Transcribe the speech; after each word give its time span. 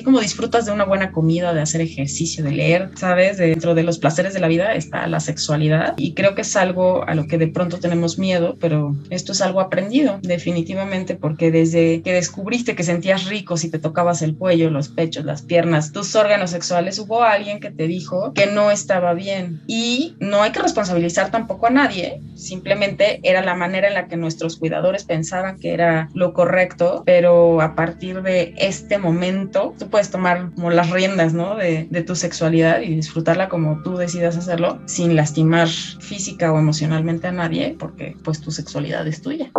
ti 0.00 0.04
como 0.04 0.20
disfrutas 0.20 0.66
de 0.66 0.72
una 0.72 0.84
buena 0.84 1.12
comida, 1.12 1.52
de 1.54 1.60
hacer 1.60 1.80
ejercicio, 1.80 2.44
de 2.44 2.52
leer, 2.52 2.90
¿sabes? 2.96 3.38
Dentro 3.38 3.74
de 3.74 3.82
los 3.82 3.98
placeres 3.98 4.34
de 4.34 4.40
la 4.40 4.48
vida 4.48 4.74
está 4.74 5.06
la 5.06 5.20
sexualidad 5.20 5.94
y 5.96 6.14
creo 6.14 6.34
que 6.34 6.42
es 6.42 6.56
algo 6.56 7.06
a 7.06 7.14
lo 7.14 7.26
que 7.26 7.38
de 7.38 7.48
pronto 7.48 7.78
tenemos 7.78 8.18
miedo, 8.18 8.56
pero 8.60 8.96
esto 9.10 9.32
es 9.32 9.40
algo 9.40 9.60
aprendido 9.60 10.18
definitivamente 10.22 11.14
porque 11.14 11.50
desde 11.50 12.02
que 12.02 12.12
descubriste 12.12 12.74
que 12.74 12.82
sentías 12.82 13.26
rico 13.26 13.56
si 13.56 13.70
te 13.70 13.78
tocabas 13.78 14.22
el 14.22 14.36
cuello, 14.36 14.70
los 14.70 14.88
pechos, 14.88 15.24
las 15.24 15.42
piernas, 15.42 15.92
tus 15.92 16.14
órganos 16.14 16.50
sexuales, 16.50 16.98
hubo 16.98 17.22
alguien 17.22 17.60
que 17.60 17.70
te 17.70 17.86
dijo 17.86 18.32
que 18.34 18.46
no 18.46 18.70
estaba 18.70 19.14
bien 19.14 19.62
y 19.66 20.16
no 20.20 20.42
hay 20.42 20.52
que 20.52 20.60
responsabilizar 20.60 21.30
tampoco 21.30 21.66
a 21.66 21.70
nadie, 21.70 22.20
simplemente 22.34 23.20
era 23.22 23.42
la 23.42 23.54
manera 23.54 23.88
en 23.88 23.94
la 23.94 24.08
que 24.08 24.16
nuestros 24.16 24.56
cuidadores 24.56 25.04
pensaban 25.04 25.58
que 25.58 25.72
era 25.72 26.08
lo 26.14 26.32
correcto, 26.32 27.02
pero 27.04 27.60
a 27.60 27.74
partir 27.74 28.22
de 28.22 28.54
este 28.58 28.98
momento 28.98 29.74
tú 29.78 29.89
puedes 29.90 30.10
tomar 30.10 30.50
como 30.54 30.70
las 30.70 30.90
riendas, 30.90 31.34
¿no? 31.34 31.56
De, 31.56 31.86
de 31.90 32.02
tu 32.02 32.14
sexualidad 32.14 32.80
y 32.80 32.94
disfrutarla 32.94 33.48
como 33.48 33.82
tú 33.82 33.96
decidas 33.96 34.36
hacerlo 34.36 34.78
sin 34.86 35.16
lastimar 35.16 35.68
física 35.68 36.52
o 36.52 36.58
emocionalmente 36.58 37.26
a 37.26 37.32
nadie, 37.32 37.76
porque 37.78 38.16
pues 38.22 38.40
tu 38.40 38.50
sexualidad 38.50 39.06
es 39.06 39.22
tuya. 39.22 39.50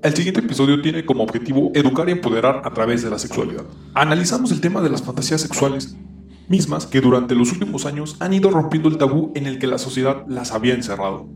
El 0.00 0.14
siguiente 0.14 0.40
episodio 0.40 0.80
tiene 0.80 1.04
como 1.04 1.24
objetivo 1.24 1.72
educar 1.74 2.08
y 2.08 2.12
empoderar 2.12 2.62
a 2.64 2.70
través 2.72 3.02
de 3.02 3.10
la 3.10 3.18
sexualidad. 3.18 3.64
Analizamos 3.94 4.52
el 4.52 4.60
tema 4.60 4.80
de 4.80 4.90
las 4.90 5.02
fantasías 5.02 5.40
sexuales, 5.40 5.96
mismas 6.46 6.86
que 6.86 7.00
durante 7.00 7.34
los 7.34 7.50
últimos 7.50 7.84
años 7.84 8.16
han 8.20 8.32
ido 8.32 8.48
rompiendo 8.50 8.88
el 8.88 8.96
tabú 8.96 9.32
en 9.34 9.46
el 9.46 9.58
que 9.58 9.66
la 9.66 9.76
sociedad 9.76 10.24
las 10.28 10.52
había 10.52 10.74
encerrado. 10.74 11.26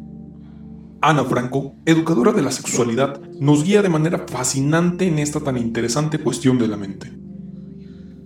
Ana 1.01 1.25
Franco, 1.25 1.75
educadora 1.87 2.31
de 2.31 2.43
la 2.43 2.53
sexualidad, 2.53 3.21
nos 3.41 3.65
guía 3.65 3.83
de 3.83 3.89
manera 3.89 4.27
fascinante 4.29 5.09
en 5.09 5.19
esta 5.19 5.41
tan 5.41 5.59
interesante 5.59 6.19
cuestión 6.19 6.59
de 6.59 6.69
la 6.69 6.77
mente. 6.77 7.13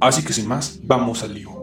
Así 0.00 0.22
que 0.22 0.34
sin 0.34 0.46
más, 0.46 0.80
vamos 0.84 1.22
al 1.22 1.32
lío. 1.32 1.55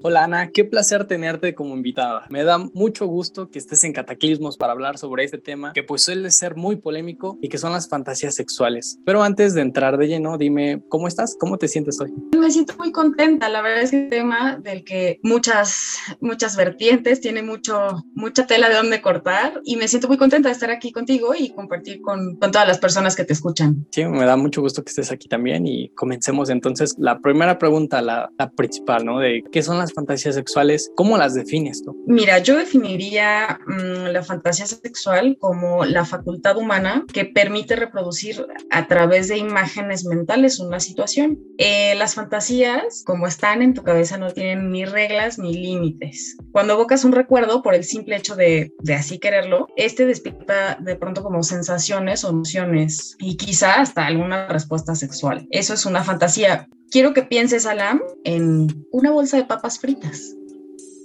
Hola 0.00 0.22
Ana, 0.22 0.50
qué 0.52 0.64
placer 0.64 1.06
tenerte 1.06 1.56
como 1.56 1.74
invitada. 1.74 2.24
Me 2.30 2.44
da 2.44 2.56
mucho 2.58 3.06
gusto 3.06 3.50
que 3.50 3.58
estés 3.58 3.82
en 3.82 3.92
Cataclismos 3.92 4.56
para 4.56 4.72
hablar 4.72 4.96
sobre 4.96 5.24
este 5.24 5.38
tema 5.38 5.72
que 5.72 5.82
pues 5.82 6.02
suele 6.02 6.30
ser 6.30 6.54
muy 6.54 6.76
polémico 6.76 7.36
y 7.42 7.48
que 7.48 7.58
son 7.58 7.72
las 7.72 7.88
fantasías 7.88 8.36
sexuales. 8.36 9.00
Pero 9.04 9.24
antes 9.24 9.54
de 9.54 9.62
entrar 9.62 9.98
de 9.98 10.06
lleno, 10.06 10.38
dime, 10.38 10.84
¿cómo 10.88 11.08
estás? 11.08 11.36
¿Cómo 11.36 11.58
te 11.58 11.66
sientes 11.66 12.00
hoy? 12.00 12.14
Me 12.38 12.48
siento 12.52 12.74
muy 12.78 12.92
contenta. 12.92 13.48
La 13.48 13.60
verdad 13.60 13.82
es 13.82 13.92
un 13.92 14.08
tema 14.08 14.60
del 14.62 14.84
que 14.84 15.18
muchas, 15.24 15.96
muchas 16.20 16.56
vertientes, 16.56 17.20
tiene 17.20 17.42
mucho, 17.42 18.04
mucha 18.14 18.46
tela 18.46 18.68
de 18.68 18.76
dónde 18.76 19.02
cortar 19.02 19.60
y 19.64 19.74
me 19.74 19.88
siento 19.88 20.06
muy 20.06 20.16
contenta 20.16 20.48
de 20.48 20.52
estar 20.52 20.70
aquí 20.70 20.92
contigo 20.92 21.34
y 21.36 21.50
compartir 21.50 22.00
con, 22.02 22.36
con 22.36 22.52
todas 22.52 22.68
las 22.68 22.78
personas 22.78 23.16
que 23.16 23.24
te 23.24 23.32
escuchan. 23.32 23.84
Sí, 23.90 24.04
me 24.04 24.24
da 24.24 24.36
mucho 24.36 24.60
gusto 24.60 24.84
que 24.84 24.90
estés 24.90 25.10
aquí 25.10 25.26
también 25.26 25.66
y 25.66 25.88
comencemos 25.90 26.50
entonces 26.50 26.94
la 26.98 27.18
primera 27.18 27.58
pregunta, 27.58 28.00
la, 28.00 28.30
la 28.38 28.50
principal, 28.50 29.04
¿no? 29.04 29.18
De 29.18 29.42
qué 29.50 29.60
son 29.60 29.76
las 29.78 29.87
fantasías 29.92 30.34
sexuales, 30.34 30.90
¿cómo 30.96 31.16
las 31.16 31.34
defines 31.34 31.82
tú? 31.82 31.96
Mira, 32.06 32.38
yo 32.38 32.56
definiría 32.56 33.60
mmm, 33.66 34.08
la 34.12 34.22
fantasía 34.22 34.66
sexual 34.66 35.36
como 35.38 35.84
la 35.84 36.04
facultad 36.04 36.56
humana 36.56 37.04
que 37.12 37.24
permite 37.24 37.76
reproducir 37.76 38.46
a 38.70 38.86
través 38.86 39.28
de 39.28 39.38
imágenes 39.38 40.04
mentales 40.04 40.60
una 40.60 40.80
situación. 40.80 41.38
Eh, 41.58 41.94
las 41.96 42.14
fantasías, 42.14 43.02
como 43.04 43.26
están 43.26 43.62
en 43.62 43.74
tu 43.74 43.82
cabeza, 43.82 44.18
no 44.18 44.30
tienen 44.30 44.70
ni 44.70 44.84
reglas 44.84 45.38
ni 45.38 45.54
límites. 45.54 46.36
Cuando 46.52 46.74
evocas 46.74 47.04
un 47.04 47.12
recuerdo 47.12 47.62
por 47.62 47.74
el 47.74 47.84
simple 47.84 48.16
hecho 48.16 48.36
de, 48.36 48.72
de 48.80 48.94
así 48.94 49.18
quererlo, 49.18 49.66
este 49.76 50.06
despierta 50.06 50.78
de 50.80 50.96
pronto 50.96 51.22
como 51.22 51.42
sensaciones 51.42 52.24
o 52.24 52.30
emociones 52.30 53.16
y 53.18 53.36
quizá 53.36 53.80
hasta 53.80 54.06
alguna 54.06 54.48
respuesta 54.48 54.94
sexual. 54.94 55.46
Eso 55.50 55.74
es 55.74 55.86
una 55.86 56.04
fantasía. 56.04 56.68
Quiero 56.90 57.12
que 57.12 57.22
pienses, 57.22 57.66
Alam, 57.66 58.00
en 58.24 58.86
una 58.92 59.10
bolsa 59.10 59.36
de 59.36 59.44
papas 59.44 59.78
fritas. 59.78 60.34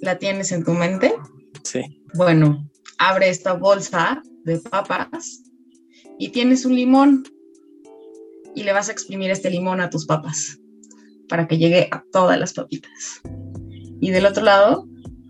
¿La 0.00 0.18
tienes 0.18 0.50
en 0.52 0.64
tu 0.64 0.72
mente? 0.72 1.14
Sí. 1.62 2.02
Bueno, 2.14 2.70
abre 2.98 3.28
esta 3.28 3.52
bolsa 3.52 4.22
de 4.44 4.58
papas 4.60 5.42
y 6.18 6.30
tienes 6.30 6.64
un 6.64 6.74
limón 6.74 7.24
y 8.54 8.62
le 8.62 8.72
vas 8.72 8.88
a 8.88 8.92
exprimir 8.92 9.30
este 9.30 9.50
limón 9.50 9.80
a 9.80 9.90
tus 9.90 10.06
papas 10.06 10.58
para 11.28 11.46
que 11.48 11.58
llegue 11.58 11.88
a 11.90 12.02
todas 12.12 12.38
las 12.38 12.54
papitas. 12.54 13.20
Y 14.00 14.10
del 14.10 14.26
otro 14.26 14.44
lado 14.44 14.88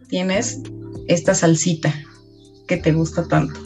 tienes 0.09 0.61
esta 1.09 1.35
salsita 1.35 1.93
que 2.69 2.77
te 2.77 2.93
gusta 2.93 3.27
tanto 3.27 3.61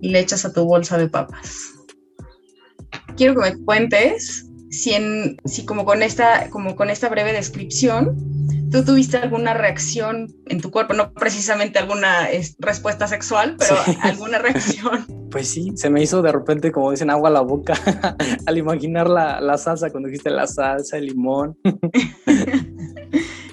y 0.00 0.08
le 0.10 0.20
echas 0.20 0.44
a 0.44 0.52
tu 0.52 0.64
bolsa 0.64 0.96
de 0.96 1.08
papas. 1.08 1.74
Quiero 3.16 3.34
que 3.34 3.50
me 3.50 3.64
cuentes 3.64 4.47
si, 4.70 4.92
en, 4.92 5.36
si 5.44 5.64
como, 5.64 5.84
con 5.84 6.02
esta, 6.02 6.50
como 6.50 6.76
con 6.76 6.90
esta 6.90 7.08
breve 7.08 7.32
descripción, 7.32 8.16
tú 8.70 8.84
tuviste 8.84 9.16
alguna 9.16 9.54
reacción 9.54 10.34
en 10.46 10.60
tu 10.60 10.70
cuerpo, 10.70 10.94
no 10.94 11.12
precisamente 11.12 11.78
alguna 11.78 12.30
es, 12.30 12.56
respuesta 12.58 13.08
sexual, 13.08 13.56
pero 13.58 13.76
sí. 13.84 13.96
alguna 14.02 14.38
reacción. 14.38 15.06
Pues 15.30 15.48
sí, 15.48 15.72
se 15.76 15.90
me 15.90 16.02
hizo 16.02 16.22
de 16.22 16.32
repente, 16.32 16.72
como 16.72 16.90
dicen, 16.90 17.10
agua 17.10 17.28
a 17.28 17.32
la 17.32 17.40
boca 17.40 17.74
al 18.46 18.58
imaginar 18.58 19.08
la, 19.08 19.40
la 19.40 19.58
salsa, 19.58 19.90
cuando 19.90 20.08
dijiste 20.08 20.30
la 20.30 20.46
salsa, 20.46 20.96
el 20.96 21.06
limón. 21.06 21.56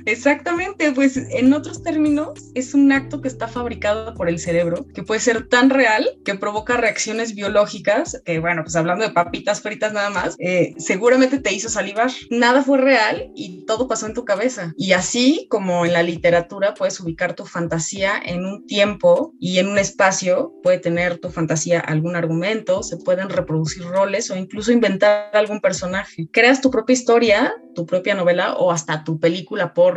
Exactamente, 0.06 0.92
pues 0.92 1.18
en 1.18 1.54
otros 1.54 1.82
términos 1.82 2.52
es 2.54 2.74
un 2.74 2.92
acto 2.92 3.22
que 3.22 3.28
está 3.28 3.48
fabricado 3.48 4.14
por 4.14 4.30
el 4.30 4.40
cerebro, 4.40 4.86
que 4.94 5.04
puede 5.04 5.20
ser 5.20 5.48
tan 5.48 5.70
real 5.70 6.08
que 6.24 6.36
provoca 6.36 6.78
reacciones 6.78 7.34
biológicas, 7.34 8.22
que 8.24 8.40
bueno, 8.40 8.64
pues 8.64 8.76
hablando 8.76 9.06
de 9.06 9.14
papitas 9.14 9.62
fritas 9.62 9.94
nada 9.94 10.10
más, 10.12 10.36
eh, 10.40 10.74
seguramente 10.78 11.40
te 11.40 11.54
hizo 11.54 11.70
salivar. 11.70 12.12
Nada 12.30 12.62
fue 12.62 12.78
real 12.78 13.32
y 13.36 13.66
todo 13.66 13.88
pasó 13.88 14.06
en 14.06 14.14
tu 14.14 14.26
cabeza. 14.26 14.74
Y 14.78 14.94
así 14.94 15.48
como 15.50 15.86
en 15.86 15.94
la 15.94 16.04
literatura 16.04 16.76
puedes 16.76 17.00
ubicar 17.00 17.36
tu 17.36 17.46
fantasía 17.46 18.14
en 18.24 18.46
un 18.46 18.66
tiempo 18.66 19.34
y 19.40 19.58
en 19.58 19.68
un 19.68 19.80
espacio, 19.80 20.54
puede 20.62 20.80
tener 20.80 21.18
tu 21.18 21.30
fantasía 21.30 21.80
algún 21.80 22.16
argumento, 22.16 22.84
se 22.84 22.98
pueden 22.98 23.30
reproducir 23.30 23.84
roles 23.84 24.30
o 24.30 24.36
incluso 24.36 24.72
inventar 24.72 25.30
algún 25.34 25.62
personaje. 25.62 26.28
Creas 26.32 26.62
tu 26.62 26.70
propia 26.70 26.94
historia, 26.94 27.54
tu 27.74 27.86
propia 27.86 28.16
novela 28.16 28.56
o 28.56 28.72
hasta 28.72 29.04
tu 29.04 29.20
película 29.20 29.74
por 29.74 29.94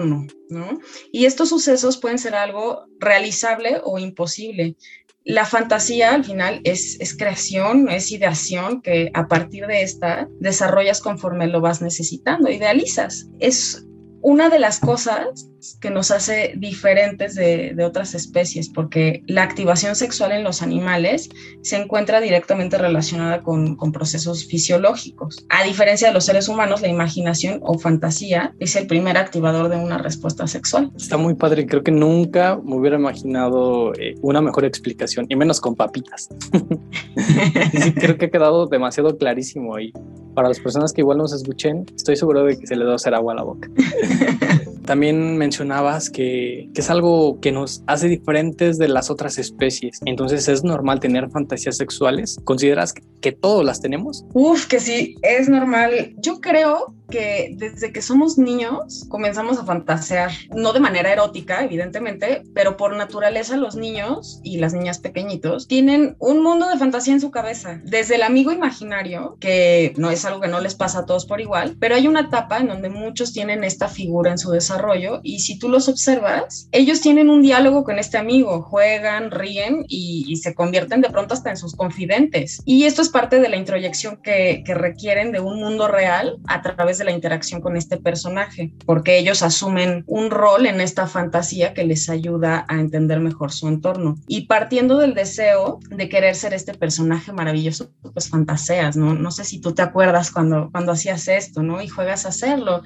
Y 1.12 1.24
estos 1.24 1.48
sucesos 1.48 1.98
pueden 1.98 2.18
ser 2.18 2.34
algo 2.34 2.86
realizable 2.98 3.80
o 3.84 3.98
imposible. 3.98 4.76
La 5.24 5.44
fantasía 5.44 6.14
al 6.14 6.24
final 6.24 6.60
es, 6.64 6.96
es, 7.00 7.16
creación, 7.16 7.88
es 7.90 8.12
ideación 8.12 8.80
que 8.80 9.10
a 9.12 9.26
partir 9.28 9.66
de 9.66 9.82
esta 9.82 10.28
desarrollas 10.40 11.02
conforme 11.02 11.46
lo 11.48 11.60
vas 11.60 11.82
necesitando, 11.82 12.50
idealizas. 12.50 13.28
Es 13.38 13.87
una 14.20 14.48
de 14.48 14.58
las 14.58 14.80
cosas 14.80 15.48
que 15.80 15.90
nos 15.90 16.10
hace 16.10 16.54
diferentes 16.56 17.34
de, 17.34 17.76
otras 17.84 18.14
especies, 18.14 18.68
porque 18.68 19.22
la 19.26 19.42
activación 19.42 19.96
sexual 19.96 20.32
en 20.32 20.44
los 20.44 20.62
animales 20.62 21.28
se 21.62 21.76
encuentra 21.76 22.20
directamente 22.20 22.78
relacionada 22.78 23.42
con, 23.42 23.76
procesos 23.92 24.46
fisiológicos. 24.46 25.46
A 25.48 25.64
diferencia 25.64 26.08
de 26.08 26.14
los 26.14 26.24
seres 26.24 26.48
humanos, 26.48 26.82
la 26.82 26.88
imaginación 26.88 27.60
o 27.62 27.78
fantasía 27.78 28.54
es 28.58 28.76
el 28.76 28.86
primer 28.86 29.16
activador 29.16 29.68
de 29.68 29.76
una 29.76 29.98
respuesta 29.98 30.46
sexual. 30.46 30.92
Está 30.96 31.16
muy 31.16 31.34
padre, 31.34 31.66
creo 31.66 31.82
que 31.82 31.90
nunca 31.90 32.60
me 32.62 32.76
hubiera 32.76 32.96
imaginado 32.96 33.94
eh, 33.94 34.14
una 34.20 34.40
mejor 34.40 34.64
explicación, 34.64 35.26
y 35.28 35.36
menos 35.36 35.60
con 35.60 35.74
papitas. 35.74 36.28
creo 37.94 38.18
que 38.18 38.26
ha 38.26 38.30
quedado 38.30 38.66
demasiado 38.66 39.16
clarísimo 39.16 39.74
ahí. 39.74 39.92
Para 40.38 40.50
las 40.50 40.60
personas 40.60 40.92
que 40.92 41.00
igual 41.00 41.18
nos 41.18 41.32
escuchen, 41.32 41.84
estoy 41.96 42.14
seguro 42.14 42.44
de 42.44 42.56
que 42.56 42.64
se 42.64 42.76
les 42.76 42.86
va 42.86 42.92
a 42.92 42.94
hacer 42.94 43.12
agua 43.12 43.32
a 43.32 43.36
la 43.36 43.42
boca. 43.42 43.68
También 44.86 45.36
mencionabas 45.36 46.10
que, 46.10 46.70
que, 46.72 46.80
es 46.80 46.90
algo 46.90 47.40
que 47.40 47.50
nos 47.50 47.82
hace 47.88 48.06
diferentes 48.06 48.78
de 48.78 48.86
las 48.86 49.10
otras 49.10 49.36
especies. 49.38 49.98
Entonces, 50.04 50.46
¿es 50.46 50.62
normal 50.62 51.00
tener 51.00 51.28
fantasías 51.30 51.76
sexuales? 51.76 52.38
¿Consideras 52.44 52.92
que, 52.92 53.02
que 53.20 53.32
todos 53.32 53.64
las 53.64 53.80
tenemos? 53.80 54.24
Uf, 54.32 54.66
que 54.66 54.78
sí, 54.78 55.16
es 55.22 55.48
normal. 55.48 56.14
Yo 56.18 56.40
creo 56.40 56.94
que 57.10 57.54
desde 57.56 57.92
que 57.92 58.02
somos 58.02 58.38
niños 58.38 59.06
comenzamos 59.08 59.58
a 59.58 59.64
fantasear, 59.64 60.30
no 60.54 60.72
de 60.72 60.80
manera 60.80 61.12
erótica, 61.12 61.64
evidentemente, 61.64 62.42
pero 62.54 62.76
por 62.76 62.96
naturaleza 62.96 63.56
los 63.56 63.76
niños 63.76 64.40
y 64.42 64.58
las 64.58 64.74
niñas 64.74 64.98
pequeñitos 64.98 65.68
tienen 65.68 66.16
un 66.18 66.42
mundo 66.42 66.68
de 66.68 66.78
fantasía 66.78 67.14
en 67.14 67.20
su 67.20 67.30
cabeza. 67.30 67.80
Desde 67.84 68.16
el 68.16 68.22
amigo 68.22 68.52
imaginario, 68.52 69.36
que 69.40 69.94
no 69.96 70.10
es 70.10 70.24
algo 70.24 70.40
que 70.40 70.48
no 70.48 70.60
les 70.60 70.74
pasa 70.74 71.00
a 71.00 71.06
todos 71.06 71.26
por 71.26 71.40
igual, 71.40 71.76
pero 71.80 71.94
hay 71.94 72.06
una 72.06 72.20
etapa 72.20 72.58
en 72.58 72.68
donde 72.68 72.90
muchos 72.90 73.32
tienen 73.32 73.64
esta 73.64 73.88
figura 73.88 74.30
en 74.30 74.38
su 74.38 74.50
desarrollo 74.50 75.20
y 75.22 75.40
si 75.40 75.58
tú 75.58 75.68
los 75.68 75.88
observas, 75.88 76.68
ellos 76.72 77.00
tienen 77.00 77.30
un 77.30 77.42
diálogo 77.42 77.84
con 77.84 77.98
este 77.98 78.18
amigo, 78.18 78.62
juegan, 78.62 79.30
ríen 79.30 79.84
y, 79.88 80.24
y 80.28 80.36
se 80.36 80.54
convierten 80.54 81.00
de 81.00 81.10
pronto 81.10 81.34
hasta 81.34 81.50
en 81.50 81.56
sus 81.56 81.74
confidentes. 81.74 82.62
Y 82.64 82.84
esto 82.84 83.02
es 83.02 83.08
parte 83.08 83.40
de 83.40 83.48
la 83.48 83.56
introyección 83.56 84.18
que, 84.22 84.62
que 84.64 84.74
requieren 84.74 85.32
de 85.32 85.40
un 85.40 85.60
mundo 85.60 85.88
real 85.88 86.38
a 86.46 86.62
través 86.62 86.97
de 86.98 87.04
la 87.04 87.12
interacción 87.12 87.60
con 87.60 87.76
este 87.76 87.96
personaje, 87.96 88.72
porque 88.86 89.18
ellos 89.18 89.42
asumen 89.42 90.04
un 90.06 90.30
rol 90.30 90.66
en 90.66 90.80
esta 90.80 91.06
fantasía 91.06 91.74
que 91.74 91.84
les 91.84 92.08
ayuda 92.08 92.66
a 92.68 92.80
entender 92.80 93.20
mejor 93.20 93.52
su 93.52 93.68
entorno. 93.68 94.16
Y 94.26 94.46
partiendo 94.46 94.98
del 94.98 95.14
deseo 95.14 95.80
de 95.90 96.08
querer 96.08 96.34
ser 96.34 96.54
este 96.54 96.74
personaje 96.74 97.32
maravilloso, 97.32 97.90
pues 98.12 98.28
fantaseas, 98.28 98.96
¿no? 98.96 99.14
No 99.14 99.30
sé 99.30 99.44
si 99.44 99.60
tú 99.60 99.72
te 99.72 99.82
acuerdas 99.82 100.30
cuando, 100.30 100.70
cuando 100.70 100.92
hacías 100.92 101.28
esto, 101.28 101.62
¿no? 101.62 101.82
Y 101.82 101.88
juegas 101.88 102.26
a 102.26 102.30
hacerlo 102.30 102.82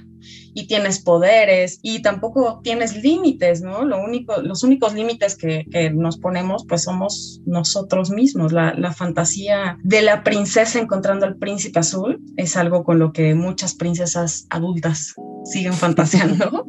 y 0.55 0.67
tienes 0.67 1.00
poderes 1.00 1.79
y 1.82 2.03
tampoco 2.03 2.61
tienes 2.62 3.03
límites, 3.03 3.62
¿no? 3.62 3.85
Lo 3.85 4.03
único, 4.03 4.41
los 4.43 4.62
únicos 4.62 4.94
límites 4.94 5.37
que, 5.37 5.67
que 5.70 5.91
nos 5.91 6.19
ponemos 6.19 6.65
pues 6.69 6.82
somos 6.82 7.41
nosotros 7.47 8.11
mismos. 8.11 8.53
La, 8.53 8.75
la, 8.75 8.93
fantasía 8.93 9.79
de 9.82 10.03
la 10.03 10.23
princesa 10.23 10.79
encontrando 10.79 11.25
al 11.26 11.37
príncipe 11.37 11.79
azul 11.79 12.20
es 12.37 12.56
algo 12.56 12.85
con 12.85 12.99
lo 12.99 13.12
que 13.12 13.35
muchas 13.35 13.75
princesas 13.75 14.02
adultas 14.51 15.15
siguen 15.45 15.73
fantaseando. 15.73 16.67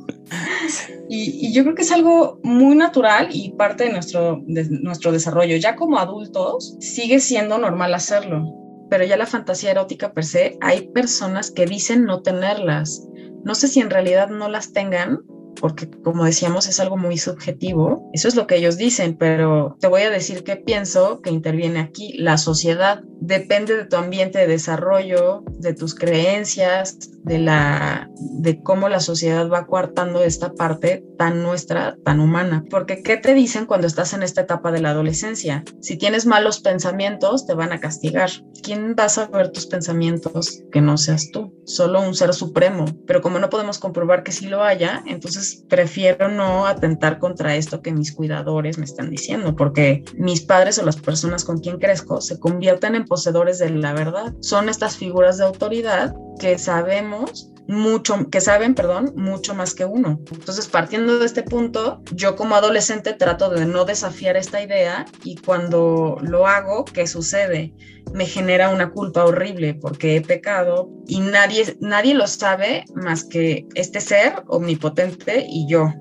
y, 1.10 1.54
yo 1.54 1.64
creo 1.64 1.76
que 1.76 1.84
es 1.84 1.92
algo 1.92 2.40
muy 2.44 2.76
natural 2.76 3.30
y 3.32 3.52
parte 3.54 3.86
de 3.86 3.92
nuestro, 3.92 4.42
de 4.46 4.68
nuestro 4.70 5.12
desarrollo. 5.12 5.58
Ya 5.58 5.76
como 5.76 6.00
adultos 6.00 6.76
sigue 6.80 7.20
siendo 7.20 7.58
normal 7.58 7.94
hacerlo. 7.94 8.44
Pero 8.90 9.06
ya 9.06 9.18
la 9.18 9.26
fantasía 9.26 9.72
erótica 9.72 10.14
per 10.14 10.26
se, 10.26 10.58
hay 10.62 10.90
personas 10.90 11.50
que 11.50 11.66
dicen 11.66 12.06
no 12.06 12.22
tenerlas 12.22 13.08
no 13.44 13.56
sé 13.56 13.68
si 13.68 13.82
en 13.82 13.90
realidad 13.90 14.30
no 14.30 14.48
las 14.48 14.72
tengan, 14.72 15.20
porque 15.60 15.90
como 15.90 16.24
decíamos 16.24 16.68
es 16.68 16.80
algo 16.80 16.98
muy 16.98 17.18
subjetivo. 17.18 18.10
Eso 18.14 18.28
es 18.28 18.36
lo 18.36 18.48
que 18.48 18.56
ellos 18.56 18.78
dicen, 18.78 19.18
pero 19.18 19.76
te 19.80 19.88
voy 19.88 20.04
a 20.04 20.10
decir 20.10 20.44
que 20.44 20.56
pienso 20.56 21.22
que 21.22 21.30
interviene 21.30 21.80
aquí 21.80 22.14
la 22.18 22.38
sociedad. 22.38 23.04
Depende 23.26 23.78
de 23.78 23.86
tu 23.86 23.96
ambiente 23.96 24.40
de 24.40 24.48
desarrollo, 24.48 25.46
de 25.60 25.74
tus 25.74 25.96
creencias, 25.96 26.98
de 27.24 27.40
la 27.40 28.10
de 28.20 28.62
cómo 28.62 28.90
la 28.90 29.00
sociedad 29.00 29.50
va 29.50 29.66
coartando 29.66 30.24
esta 30.26 30.52
parte 30.52 31.06
tan 31.18 31.42
nuestra, 31.42 31.96
tan 32.04 32.20
humana. 32.20 32.66
Porque 32.70 33.02
¿qué 33.02 33.16
te 33.16 33.34
dicen 33.34 33.66
cuando 33.66 33.88
estás 33.88 34.14
en 34.14 34.24
esta 34.24 34.42
etapa 34.42 34.74
de 34.74 34.82
la 34.82 34.90
adolescencia? 34.90 35.64
Si 35.80 35.98
tienes 35.98 36.26
malos 36.26 36.60
pensamientos, 36.60 37.46
te 37.46 37.54
van 37.54 37.72
a 37.72 37.80
castigar. 37.80 38.30
¿Quién 38.62 38.94
va 39.00 39.06
a 39.06 39.10
saber 39.10 39.52
tus 39.52 39.68
pensamientos 39.68 40.62
que 40.72 40.82
no 40.82 40.98
seas 40.98 41.32
tú? 41.32 41.54
Solo 41.66 42.02
un 42.02 42.16
ser 42.16 42.34
supremo. 42.34 42.84
Pero 43.08 43.22
como 43.22 43.40
no 43.40 43.50
podemos 43.50 43.80
comprobar 43.80 44.24
que 44.24 44.34
sí 44.34 44.48
lo 44.48 44.64
haya, 44.64 45.02
entonces 45.08 45.64
prefiero 45.70 46.28
no 46.28 46.66
atentar 46.66 47.20
contra 47.20 47.56
esto 47.56 47.82
que 47.82 47.94
mis 47.94 48.12
cuidadores 48.12 48.78
me 48.78 48.86
están 48.86 49.10
diciendo, 49.10 49.56
porque 49.56 50.04
mis 50.18 50.42
padres 50.42 50.78
o 50.80 50.86
las 50.86 50.98
personas 50.98 51.46
con 51.46 51.60
quien 51.60 51.80
crezco 51.80 52.20
se 52.20 52.38
convierten 52.40 52.96
en 52.96 53.06
poseedores 53.14 53.60
de 53.60 53.70
la 53.70 53.94
verdad. 53.94 54.34
Son 54.40 54.70
estas 54.70 54.98
figuras 54.98 55.38
de 55.38 55.44
autoridad 55.44 56.16
que 56.40 56.58
sabemos 56.58 57.52
mucho, 57.68 58.28
que 58.32 58.42
saben, 58.42 58.74
perdón, 58.74 59.14
mucho 59.16 59.54
más 59.54 59.76
que 59.76 59.86
uno. 59.86 60.20
Entonces, 60.32 60.68
partiendo 60.68 61.20
de 61.20 61.28
este 61.28 61.44
punto, 61.44 62.02
yo 62.12 62.36
como 62.36 62.56
adolescente 62.56 63.14
trato 63.14 63.52
de 63.52 63.68
no 63.68 63.86
desafiar 63.86 64.36
esta 64.36 64.64
idea 64.64 65.06
y 65.24 65.36
cuando 65.36 66.18
lo 66.24 66.48
hago, 66.48 66.86
¿qué 66.86 67.06
sucede? 67.06 67.76
Me 68.16 68.26
genera 68.26 68.72
una 68.72 68.90
culpa 68.90 69.26
horrible 69.26 69.76
porque 69.76 70.16
he 70.16 70.22
pecado 70.22 70.90
y 71.08 71.20
nadie, 71.20 71.78
nadie 71.82 72.16
lo 72.16 72.26
sabe 72.26 72.86
más 72.96 73.26
que 73.26 73.68
este 73.76 74.02
ser 74.02 74.42
omnipotente 74.48 75.46
y 75.48 75.68
yo. 75.70 75.94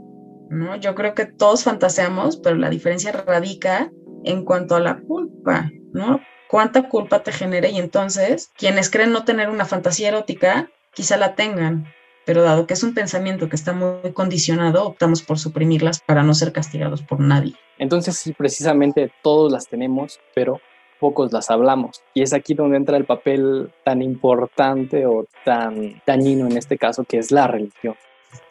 ¿no? 0.49 0.77
Yo 0.77 0.95
creo 0.95 1.15
que 1.15 1.27
todos 1.27 1.65
fantaseamos, 1.65 2.39
pero 2.39 2.57
la 2.57 2.71
diferencia 2.71 3.13
radica 3.13 3.93
en 4.25 4.47
cuanto 4.47 4.77
a 4.77 4.81
la 4.81 4.99
culpa, 4.99 5.71
¿no? 5.93 6.21
¿Cuánta 6.53 6.91
culpa 6.91 7.23
te 7.23 7.33
genera? 7.33 7.71
Y 7.71 7.79
entonces, 7.79 8.51
quienes 8.59 8.91
creen 8.91 9.11
no 9.11 9.25
tener 9.25 9.49
una 9.49 9.65
fantasía 9.65 10.09
erótica, 10.09 10.69
quizá 10.93 11.17
la 11.17 11.35
tengan, 11.35 11.87
pero 12.27 12.43
dado 12.43 12.67
que 12.67 12.75
es 12.75 12.83
un 12.83 12.93
pensamiento 12.93 13.49
que 13.49 13.57
está 13.57 13.73
muy 13.73 14.13
condicionado, 14.13 14.85
optamos 14.85 15.23
por 15.23 15.39
suprimirlas 15.39 16.03
para 16.03 16.23
no 16.23 16.35
ser 16.35 16.53
castigados 16.53 17.01
por 17.01 17.21
nadie. 17.21 17.55
Entonces, 17.79 18.19
sí, 18.19 18.35
precisamente 18.35 19.11
todos 19.23 19.51
las 19.51 19.67
tenemos, 19.67 20.21
pero 20.35 20.61
pocos 21.01 21.33
las 21.33 21.51
hablamos. 21.51 22.03
Y 22.13 22.21
es 22.21 22.35
aquí 22.35 22.53
donde 22.53 22.77
entra 22.77 22.99
el 22.99 23.07
papel 23.07 23.73
tan 23.83 24.03
importante 24.03 25.07
o 25.07 25.25
tan 25.47 26.03
dañino 26.07 26.45
en 26.45 26.59
este 26.59 26.77
caso, 26.77 27.05
que 27.05 27.17
es 27.17 27.31
la 27.31 27.47
religión. 27.47 27.95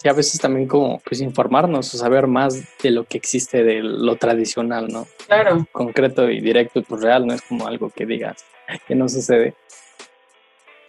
Y 0.04 0.10
a 0.10 0.14
veces 0.14 0.40
también 0.40 0.68
como 0.68 1.00
pues 1.00 1.22
informarnos 1.22 1.94
o 1.94 1.98
saber 1.98 2.28
más 2.28 2.62
de 2.82 2.92
lo 2.92 3.04
que 3.04 3.18
existe 3.18 3.64
de 3.64 3.82
lo 3.82 4.16
tradicional, 4.16 4.88
¿no? 4.88 5.08
Claro. 5.28 5.68
Concreto 5.72 6.30
y 6.30 6.42
directo 6.42 6.80
y 6.80 6.84
pues 6.84 7.02
real, 7.02 7.28
no 7.28 7.34
es 7.34 7.42
como 7.42 7.68
algo 7.68 7.90
que 7.90 8.06
digas 8.06 8.44
que 8.88 8.96
no 8.96 9.10
sucede. 9.10 9.54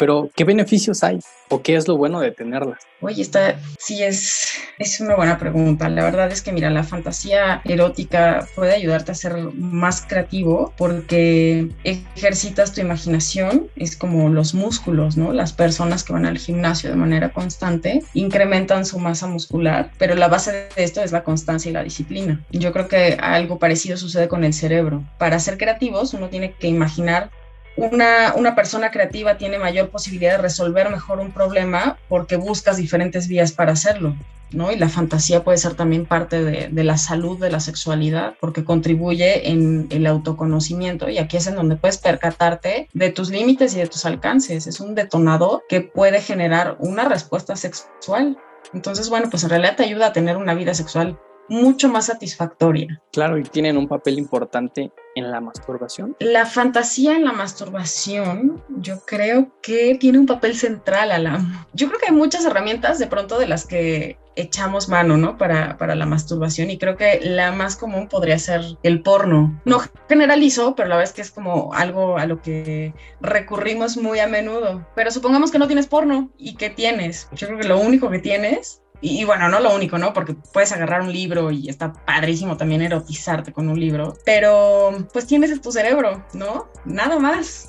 Pero, 0.03 0.33
¿qué 0.35 0.43
beneficios 0.43 1.05
hay? 1.05 1.21
¿O 1.49 1.63
qué 1.63 1.77
es 1.77 1.87
lo 1.87 1.97
bueno 1.97 2.19
de 2.19 2.33
tenerlas? 2.33 2.81
Oye, 3.03 3.23
esta 3.23 3.61
sí 3.79 4.03
es, 4.03 4.49
es 4.81 4.99
una 4.99 5.15
buena 5.15 5.39
pregunta. 5.39 5.89
La 5.89 6.03
verdad 6.03 6.33
es 6.33 6.43
que, 6.43 6.51
mira, 6.51 6.71
la 6.71 6.83
fantasía 6.83 7.63
erótica 7.65 8.49
puede 8.57 8.75
ayudarte 8.75 9.13
a 9.13 9.15
ser 9.15 9.37
más 9.55 10.03
creativo 10.03 10.75
porque 10.77 11.69
ejercitas 11.85 12.73
tu 12.73 12.81
imaginación. 12.81 13.69
Es 13.77 13.97
como 13.97 14.29
los 14.29 14.55
músculos, 14.55 15.17
¿no? 15.17 15.33
Las 15.33 15.53
personas 15.53 16.03
que 16.03 16.13
van 16.13 16.27
al 16.27 16.39
gimnasio 16.39 16.91
de 16.91 16.97
manera 16.97 17.33
constante 17.33 18.03
incrementan 18.13 18.85
su 18.85 18.99
masa 18.99 19.29
muscular, 19.29 19.93
pero 19.99 20.17
la 20.17 20.27
base 20.27 20.51
de 20.75 20.83
esto 20.83 21.01
es 21.01 21.13
la 21.13 21.23
constancia 21.23 21.71
y 21.71 21.75
la 21.75 21.85
disciplina. 21.85 22.45
Yo 22.51 22.73
creo 22.73 22.89
que 22.89 23.19
algo 23.21 23.61
parecido 23.61 23.97
sucede 23.97 24.27
con 24.27 24.43
el 24.43 24.53
cerebro. 24.53 25.05
Para 25.19 25.39
ser 25.39 25.59
creativos, 25.59 26.13
uno 26.13 26.29
tiene 26.29 26.55
que 26.55 26.67
imaginar 26.67 27.31
una, 27.77 28.35
una, 28.37 28.55
persona 28.55 28.91
creativa 28.91 29.37
tiene 29.37 29.59
mayor 29.59 29.91
posibilidad 29.91 30.33
de 30.33 30.43
resolver 30.43 30.91
mejor 30.91 31.21
un 31.21 31.33
problema 31.33 31.99
porque 32.09 32.37
buscas 32.37 32.77
diferentes 32.77 33.29
vías 33.29 33.53
para 33.53 33.73
hacerlo, 33.73 34.15
¿no? 34.51 34.71
Y 34.71 34.77
la 34.77 34.89
fantasía 34.89 35.43
puede 35.43 35.59
ser 35.59 35.75
también 35.75 36.07
parte 36.07 36.43
de, 36.43 36.69
de, 36.69 36.85
la 36.85 36.99
salud 36.99 37.39
de 37.39 37.51
la 37.51 37.61
sexualidad 37.61 38.35
porque 38.41 38.65
contribuye 38.65 39.51
en 39.51 39.89
el 39.91 40.07
autoconocimiento 40.07 41.09
y 41.09 41.19
aquí 41.19 41.37
es 41.37 41.47
en 41.47 41.57
donde 41.57 41.77
puedes 41.77 41.99
percatarte 41.99 42.89
de 42.93 43.11
tus 43.11 43.31
límites 43.31 43.75
y 43.75 43.79
de 43.79 43.87
tus 43.87 44.05
alcances. 44.05 44.67
Es 44.67 44.81
un 44.81 44.95
detonador 44.95 45.63
que 45.69 45.81
puede 45.81 46.21
generar 46.21 46.77
una 46.79 47.09
respuesta 47.09 47.57
sexual. 47.57 48.37
Entonces, 48.75 49.09
bueno, 49.09 49.29
pues 49.31 49.43
en 49.45 49.51
realidad 49.51 49.77
te 49.77 49.85
ayuda 49.85 50.09
a 50.09 50.13
tener 50.13 50.37
una 50.37 50.55
vida 50.55 50.75
sexual 50.75 51.19
mucho 51.53 51.89
más 51.89 52.07
satisfactoria. 52.07 53.01
Claro, 53.13 53.39
y 53.39 53.43
tienen 53.43 53.77
un 53.77 53.87
papel 53.87 54.19
importante 54.19 54.91
en 55.15 55.31
la 55.31 55.41
masturbación. 55.41 56.17
La 56.19 56.47
fantasía 56.47 57.15
en 57.15 57.25
la 57.25 57.33
masturbación, 57.33 58.63
yo 58.69 59.01
creo 59.05 59.53
que 59.61 59.97
tiene 60.01 60.19
un 60.19 60.27
papel 60.27 60.57
central 60.57 61.13
a 61.13 61.19
la... 61.19 61.67
Yo 61.75 61.89
creo 61.89 62.01
que 62.01 62.07
hay 62.07 62.15
muchas 62.15 62.47
herramientas 62.47 62.99
de 62.99 63.07
pronto 63.07 63.39
de 63.39 63.47
las 63.47 63.67
que 63.67 64.19
echamos 64.35 64.89
mano, 64.89 65.19
¿no? 65.19 65.37
Para, 65.37 65.77
para 65.77 65.95
la 65.95 66.07
masturbación 66.07 66.71
y 66.71 66.79
creo 66.79 66.97
que 66.97 67.21
la 67.23 67.53
más 67.53 67.77
común 67.77 68.09
podría 68.09 68.39
ser 68.39 68.63
el 68.83 69.03
porno. 69.03 69.61
No 69.67 69.83
generalizo, 70.09 70.75
pero 70.75 70.89
la 70.89 70.97
verdad 70.97 71.11
es 71.11 71.15
que 71.15 71.23
es 71.23 71.31
como 71.31 71.75
algo 71.75 72.17
a 72.17 72.25
lo 72.25 72.41
que 72.41 72.95
recurrimos 73.21 73.99
muy 73.99 74.21
a 74.21 74.27
menudo. 74.27 74.87
Pero 74.95 75.11
supongamos 75.11 75.51
que 75.51 75.59
no 75.59 75.67
tienes 75.67 75.87
porno 75.87 76.31
y 76.39 76.55
que 76.55 76.71
tienes. 76.71 77.29
Yo 77.33 77.47
creo 77.47 77.59
que 77.59 77.69
lo 77.69 77.79
único 77.79 78.09
que 78.09 78.21
tienes 78.21 78.82
y, 79.03 79.21
y, 79.21 79.25
bueno, 79.25 79.49
no 79.49 79.61
lo 79.61 79.75
único, 79.75 79.99
¿no? 79.99 80.13
Porque 80.13 80.35
puedes 80.53 80.73
agarrar 80.73 81.03
un 81.03 81.13
libro 81.13 81.51
y 81.51 81.69
está 81.69 81.93
padrísimo 81.93 82.57
también 82.57 82.83
erotizarte 82.83 83.53
con 83.53 83.69
un 83.69 83.79
libro, 83.79 84.17
pero 84.25 84.93
pues 85.13 85.27
tienes 85.27 85.61
tu 85.61 85.73
cerebro, 85.73 86.25
¿no? 86.33 86.69
Nada 86.85 87.19
más. 87.19 87.69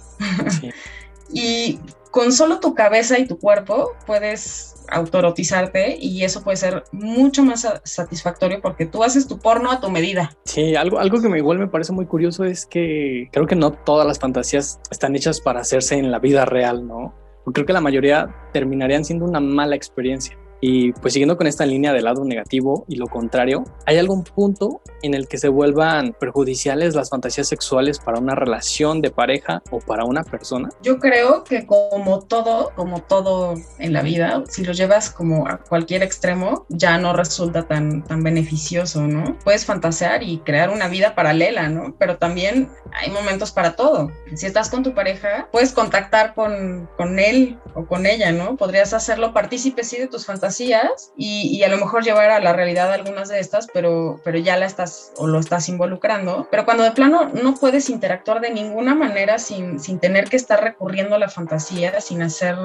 Sí. 0.62 0.70
y 1.34 1.80
con 2.12 2.32
solo 2.32 2.60
tu 2.60 2.76
cabeza 2.76 3.18
y 3.18 3.28
tu 3.28 3.40
cuerpo 3.40 3.94
puedes 4.06 4.76
autorotizarte 4.90 5.98
y 6.00 6.24
eso 6.24 6.44
puede 6.44 6.58
ser 6.58 6.84
mucho 6.92 7.44
más 7.44 7.68
satisfactorio 7.84 8.62
porque 8.62 8.86
tú 8.86 9.04
haces 9.04 9.28
tu 9.28 9.40
porno 9.40 9.72
a 9.72 9.82
tu 9.82 9.90
medida. 9.90 10.32
Sí, 10.46 10.76
algo, 10.76 11.00
algo 11.00 11.20
que 11.20 11.30
me 11.30 11.40
igual 11.40 11.58
me 11.58 11.68
parece 11.68 11.92
muy 11.92 12.06
curioso 12.06 12.44
es 12.44 12.68
que 12.68 13.30
creo 13.32 13.48
que 13.48 13.56
no 13.56 13.72
todas 13.72 14.06
las 14.06 14.20
fantasías 14.20 14.80
están 14.92 15.16
hechas 15.16 15.42
para 15.42 15.62
hacerse 15.62 15.96
en 15.96 16.12
la 16.12 16.20
vida 16.20 16.46
real, 16.46 16.88
¿no? 16.88 17.16
Creo 17.52 17.66
que 17.66 17.74
la 17.74 17.82
mayoría 17.82 18.34
terminarían 18.54 19.04
siendo 19.04 19.26
una 19.26 19.40
mala 19.40 19.76
experiencia 19.76 20.38
Y 20.66 20.94
pues 20.94 21.12
siguiendo 21.12 21.36
con 21.36 21.46
esta 21.46 21.66
línea 21.66 21.92
del 21.92 22.06
lado 22.06 22.24
negativo 22.24 22.86
y 22.88 22.96
lo 22.96 23.08
contrario, 23.08 23.66
¿hay 23.86 23.98
algún 23.98 24.24
punto 24.24 24.80
en 25.02 25.14
el 25.14 25.28
que 25.28 25.38
se 25.38 25.50
vuelvan 25.50 26.16
perjudiciales 26.18 26.96
las 26.96 27.10
fantasías 27.10 27.50
sexuales 27.50 28.00
para 28.00 28.18
una 28.18 28.34
relación 28.34 29.02
de 29.02 29.12
pareja 29.12 29.62
o 29.72 29.80
para 29.80 30.06
una 30.06 30.24
persona? 30.24 30.70
Yo 30.82 31.00
creo 31.00 31.44
que 31.44 31.68
como 31.68 32.22
todo, 32.22 32.72
como 32.78 33.02
todo 33.02 33.56
en 33.78 33.92
la 33.92 34.04
vida, 34.04 34.42
si 34.48 34.64
lo 34.64 34.72
llevas 34.72 35.10
como 35.10 35.50
a 35.50 35.58
cualquier 35.58 36.02
extremo, 36.02 36.66
ya 36.70 36.98
no 36.98 37.12
resulta 37.12 37.64
tan, 37.64 38.02
tan 38.06 38.24
beneficioso, 38.24 39.06
¿no? 39.06 39.38
Puedes 39.44 39.66
fantasear 39.66 40.24
y 40.24 40.38
crear 40.46 40.70
una 40.70 40.88
vida 40.88 41.14
paralela, 41.14 41.68
¿no? 41.68 41.94
Pero 42.00 42.16
también 42.16 42.70
hay 42.94 43.12
momentos 43.12 43.52
para 43.52 43.76
todo. 43.76 44.12
Si 44.34 44.46
estás 44.46 44.70
con 44.70 44.82
tu 44.82 44.94
pareja, 44.94 45.50
puedes 45.52 45.74
contactar 45.74 46.34
con, 46.34 46.88
con 46.96 47.20
él 47.20 47.60
o 47.76 47.86
con 47.86 48.06
ella, 48.06 48.32
¿no? 48.32 48.56
Podrías 48.56 48.94
hacerlo 48.94 49.34
partícipe, 49.34 49.84
sí, 49.84 49.98
de 49.98 50.08
tus 50.08 50.26
fantasías 50.26 50.53
y, 50.62 50.76
y, 51.18 51.64
a 51.64 51.70
lo 51.70 51.78
mejor 51.78 52.04
llevar 52.04 52.30
a 52.32 52.40
la 52.40 52.54
realidad 52.54 52.92
algunas 52.92 53.30
de 53.30 53.40
estas, 53.40 53.68
pero, 53.74 54.20
pero 54.24 54.38
ya 54.38 54.58
la 54.58 54.66
estás 54.66 55.12
o 55.18 55.28
lo 55.28 55.40
estás 55.40 55.70
involucrando. 55.70 56.48
Pero 56.52 56.66
cuando 56.66 56.84
de 56.84 56.92
plano 56.92 57.30
no 57.34 57.56
puedes 57.56 57.90
interactuar 57.90 58.42
de 58.42 58.52
ninguna 58.52 58.96
manera 58.96 59.40
sin, 59.40 59.80
sin 59.80 60.00
tener 60.00 60.30
que 60.30 60.38
estar 60.38 60.64
recurriendo 60.64 61.16
a 61.16 61.20
la 61.20 61.30
fantasía, 61.30 62.02
sin 62.02 62.22
hacer 62.22 62.58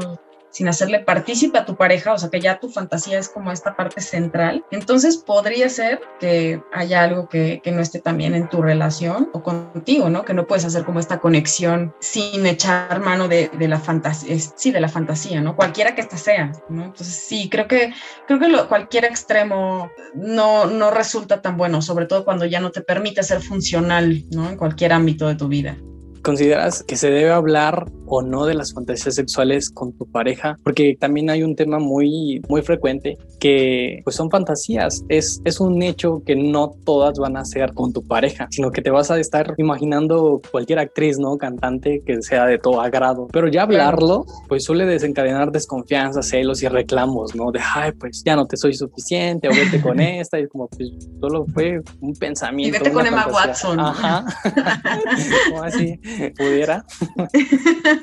sin 0.50 0.68
hacerle 0.68 1.00
partícipe 1.00 1.58
a 1.58 1.64
tu 1.64 1.76
pareja, 1.76 2.12
o 2.12 2.18
sea 2.18 2.30
que 2.30 2.40
ya 2.40 2.60
tu 2.60 2.68
fantasía 2.68 3.18
es 3.18 3.28
como 3.28 3.52
esta 3.52 3.76
parte 3.76 4.00
central, 4.00 4.64
entonces 4.70 5.16
podría 5.16 5.68
ser 5.68 6.00
que 6.20 6.62
haya 6.72 7.02
algo 7.02 7.28
que, 7.28 7.60
que 7.62 7.72
no 7.72 7.80
esté 7.80 8.00
también 8.00 8.34
en 8.34 8.48
tu 8.48 8.62
relación 8.62 9.30
o 9.32 9.42
contigo, 9.42 10.10
¿no? 10.10 10.24
Que 10.24 10.34
no 10.34 10.46
puedes 10.46 10.64
hacer 10.64 10.84
como 10.84 11.00
esta 11.00 11.18
conexión 11.18 11.94
sin 12.00 12.46
echar 12.46 13.00
mano 13.00 13.28
de, 13.28 13.48
de 13.48 13.68
la 13.68 13.78
fantasía, 13.78 14.36
sí, 14.38 14.70
de 14.70 14.80
la 14.80 14.88
fantasía, 14.88 15.40
¿no? 15.40 15.56
Cualquiera 15.56 15.94
que 15.94 16.00
ésta 16.00 16.16
sea, 16.16 16.52
¿no? 16.68 16.84
Entonces 16.84 17.14
sí, 17.14 17.48
creo 17.50 17.68
que, 17.68 17.92
creo 18.26 18.38
que 18.38 18.48
cualquier 18.68 19.04
extremo 19.04 19.90
no, 20.14 20.66
no 20.66 20.90
resulta 20.90 21.42
tan 21.42 21.56
bueno, 21.56 21.82
sobre 21.82 22.06
todo 22.06 22.24
cuando 22.24 22.44
ya 22.46 22.60
no 22.60 22.70
te 22.70 22.80
permite 22.80 23.22
ser 23.22 23.40
funcional, 23.40 24.24
¿no? 24.30 24.48
En 24.48 24.56
cualquier 24.56 24.92
ámbito 24.92 25.28
de 25.28 25.34
tu 25.34 25.48
vida. 25.48 25.76
¿Consideras 26.22 26.82
que 26.82 26.96
se 26.96 27.10
debe 27.10 27.30
hablar 27.30 27.86
o 28.08 28.22
no 28.22 28.46
de 28.46 28.54
las 28.54 28.72
fantasías 28.72 29.14
sexuales 29.14 29.70
con 29.70 29.92
tu 29.92 30.06
pareja? 30.06 30.56
Porque 30.62 30.96
también 30.98 31.30
hay 31.30 31.42
un 31.42 31.56
tema 31.56 31.78
muy, 31.78 32.40
muy 32.48 32.62
frecuente 32.62 33.16
que 33.40 34.00
pues 34.04 34.16
son 34.16 34.30
fantasías. 34.30 35.04
Es, 35.08 35.40
es 35.44 35.60
un 35.60 35.82
hecho 35.82 36.22
que 36.24 36.36
no 36.36 36.74
todas 36.84 37.18
van 37.18 37.36
a 37.36 37.44
ser 37.44 37.72
con 37.72 37.92
tu 37.92 38.06
pareja, 38.06 38.48
sino 38.50 38.70
que 38.70 38.82
te 38.82 38.90
vas 38.90 39.10
a 39.10 39.18
estar 39.18 39.54
imaginando 39.58 40.40
cualquier 40.50 40.78
actriz, 40.78 41.18
¿no? 41.18 41.36
Cantante 41.36 42.02
que 42.04 42.22
sea 42.22 42.46
de 42.46 42.58
todo 42.58 42.80
agrado. 42.80 43.28
Pero 43.32 43.48
ya 43.48 43.62
hablarlo, 43.62 44.26
pues 44.48 44.64
suele 44.64 44.84
desencadenar 44.86 45.52
desconfianza, 45.52 46.22
celos 46.22 46.62
y 46.62 46.68
reclamos, 46.68 47.34
¿no? 47.34 47.50
De, 47.50 47.60
ay, 47.62 47.92
pues 47.92 48.22
ya 48.24 48.36
no 48.36 48.46
te 48.46 48.56
soy 48.56 48.74
suficiente 48.74 49.48
o 49.48 49.52
vete 49.52 49.80
con 49.80 50.00
esta. 50.00 50.38
Y 50.38 50.46
como, 50.48 50.68
pues 50.68 50.90
solo 51.20 51.46
fue 51.52 51.80
un 52.00 52.14
pensamiento. 52.14 52.76
Y 52.76 52.78
vete 52.80 52.92
con 52.92 53.06
Emma 53.06 53.26
Watson. 53.28 53.80
Ajá. 53.80 54.24
como 55.50 55.62
así 55.62 55.98
pudiera. 56.36 56.84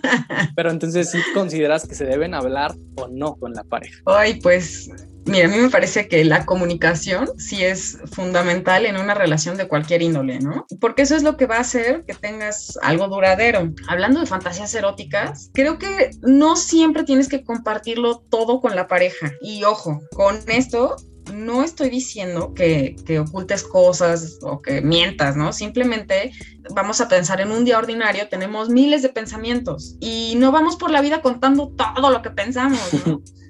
Pero 0.55 0.71
entonces 0.71 1.11
sí 1.11 1.19
consideras 1.33 1.87
que 1.87 1.95
se 1.95 2.05
deben 2.05 2.33
hablar 2.33 2.75
o 2.95 3.07
no 3.07 3.35
con 3.35 3.53
la 3.53 3.63
pareja. 3.63 4.01
Ay, 4.05 4.39
pues 4.41 4.89
Mira, 5.27 5.45
a 5.45 5.49
mí 5.49 5.57
me 5.57 5.71
parece 5.71 6.07
que 6.07 6.23
la 6.23 6.45
comunicación 6.45 7.27
sí 7.39 7.63
es 7.63 7.97
fundamental 8.11 8.85
en 8.85 8.97
una 8.97 9.15
relación 9.15 9.57
de 9.57 9.67
cualquier 9.67 10.03
índole, 10.03 10.39
¿no? 10.39 10.67
Porque 10.79 11.01
eso 11.01 11.15
es 11.15 11.23
lo 11.23 11.35
que 11.35 11.47
va 11.47 11.57
a 11.57 11.61
hacer 11.61 12.05
que 12.05 12.13
tengas 12.13 12.77
algo 12.83 13.07
duradero. 13.07 13.73
Hablando 13.87 14.19
de 14.19 14.27
fantasías 14.27 14.75
eróticas, 14.75 15.49
creo 15.55 15.79
que 15.79 16.11
no 16.21 16.55
siempre 16.55 17.03
tienes 17.03 17.27
que 17.27 17.43
compartirlo 17.43 18.19
todo 18.29 18.61
con 18.61 18.75
la 18.75 18.87
pareja. 18.87 19.31
Y 19.41 19.63
ojo, 19.63 19.99
con 20.11 20.37
esto 20.47 20.95
no 21.33 21.63
estoy 21.63 21.89
diciendo 21.89 22.53
que, 22.53 22.95
que, 23.05 23.19
ocultes 23.19 23.63
cosas 23.63 24.39
o 24.41 24.61
que 24.61 24.81
mientas, 24.81 25.35
¿no? 25.35 25.53
Simplemente 25.53 26.31
vamos 26.73 27.01
a 27.01 27.07
pensar 27.07 27.41
en 27.41 27.51
un 27.51 27.65
día 27.65 27.77
ordinario, 27.77 28.27
tenemos 28.29 28.69
miles 28.69 29.01
de 29.01 29.09
pensamientos 29.09 29.95
y 29.99 30.35
no 30.37 30.51
vamos 30.51 30.75
por 30.75 30.91
la 30.91 31.01
vida 31.01 31.21
contando 31.21 31.69
todo 31.69 32.09
lo 32.09 32.21
que 32.21 32.31
pensamos, 32.31 32.79
¿no? 33.05 33.21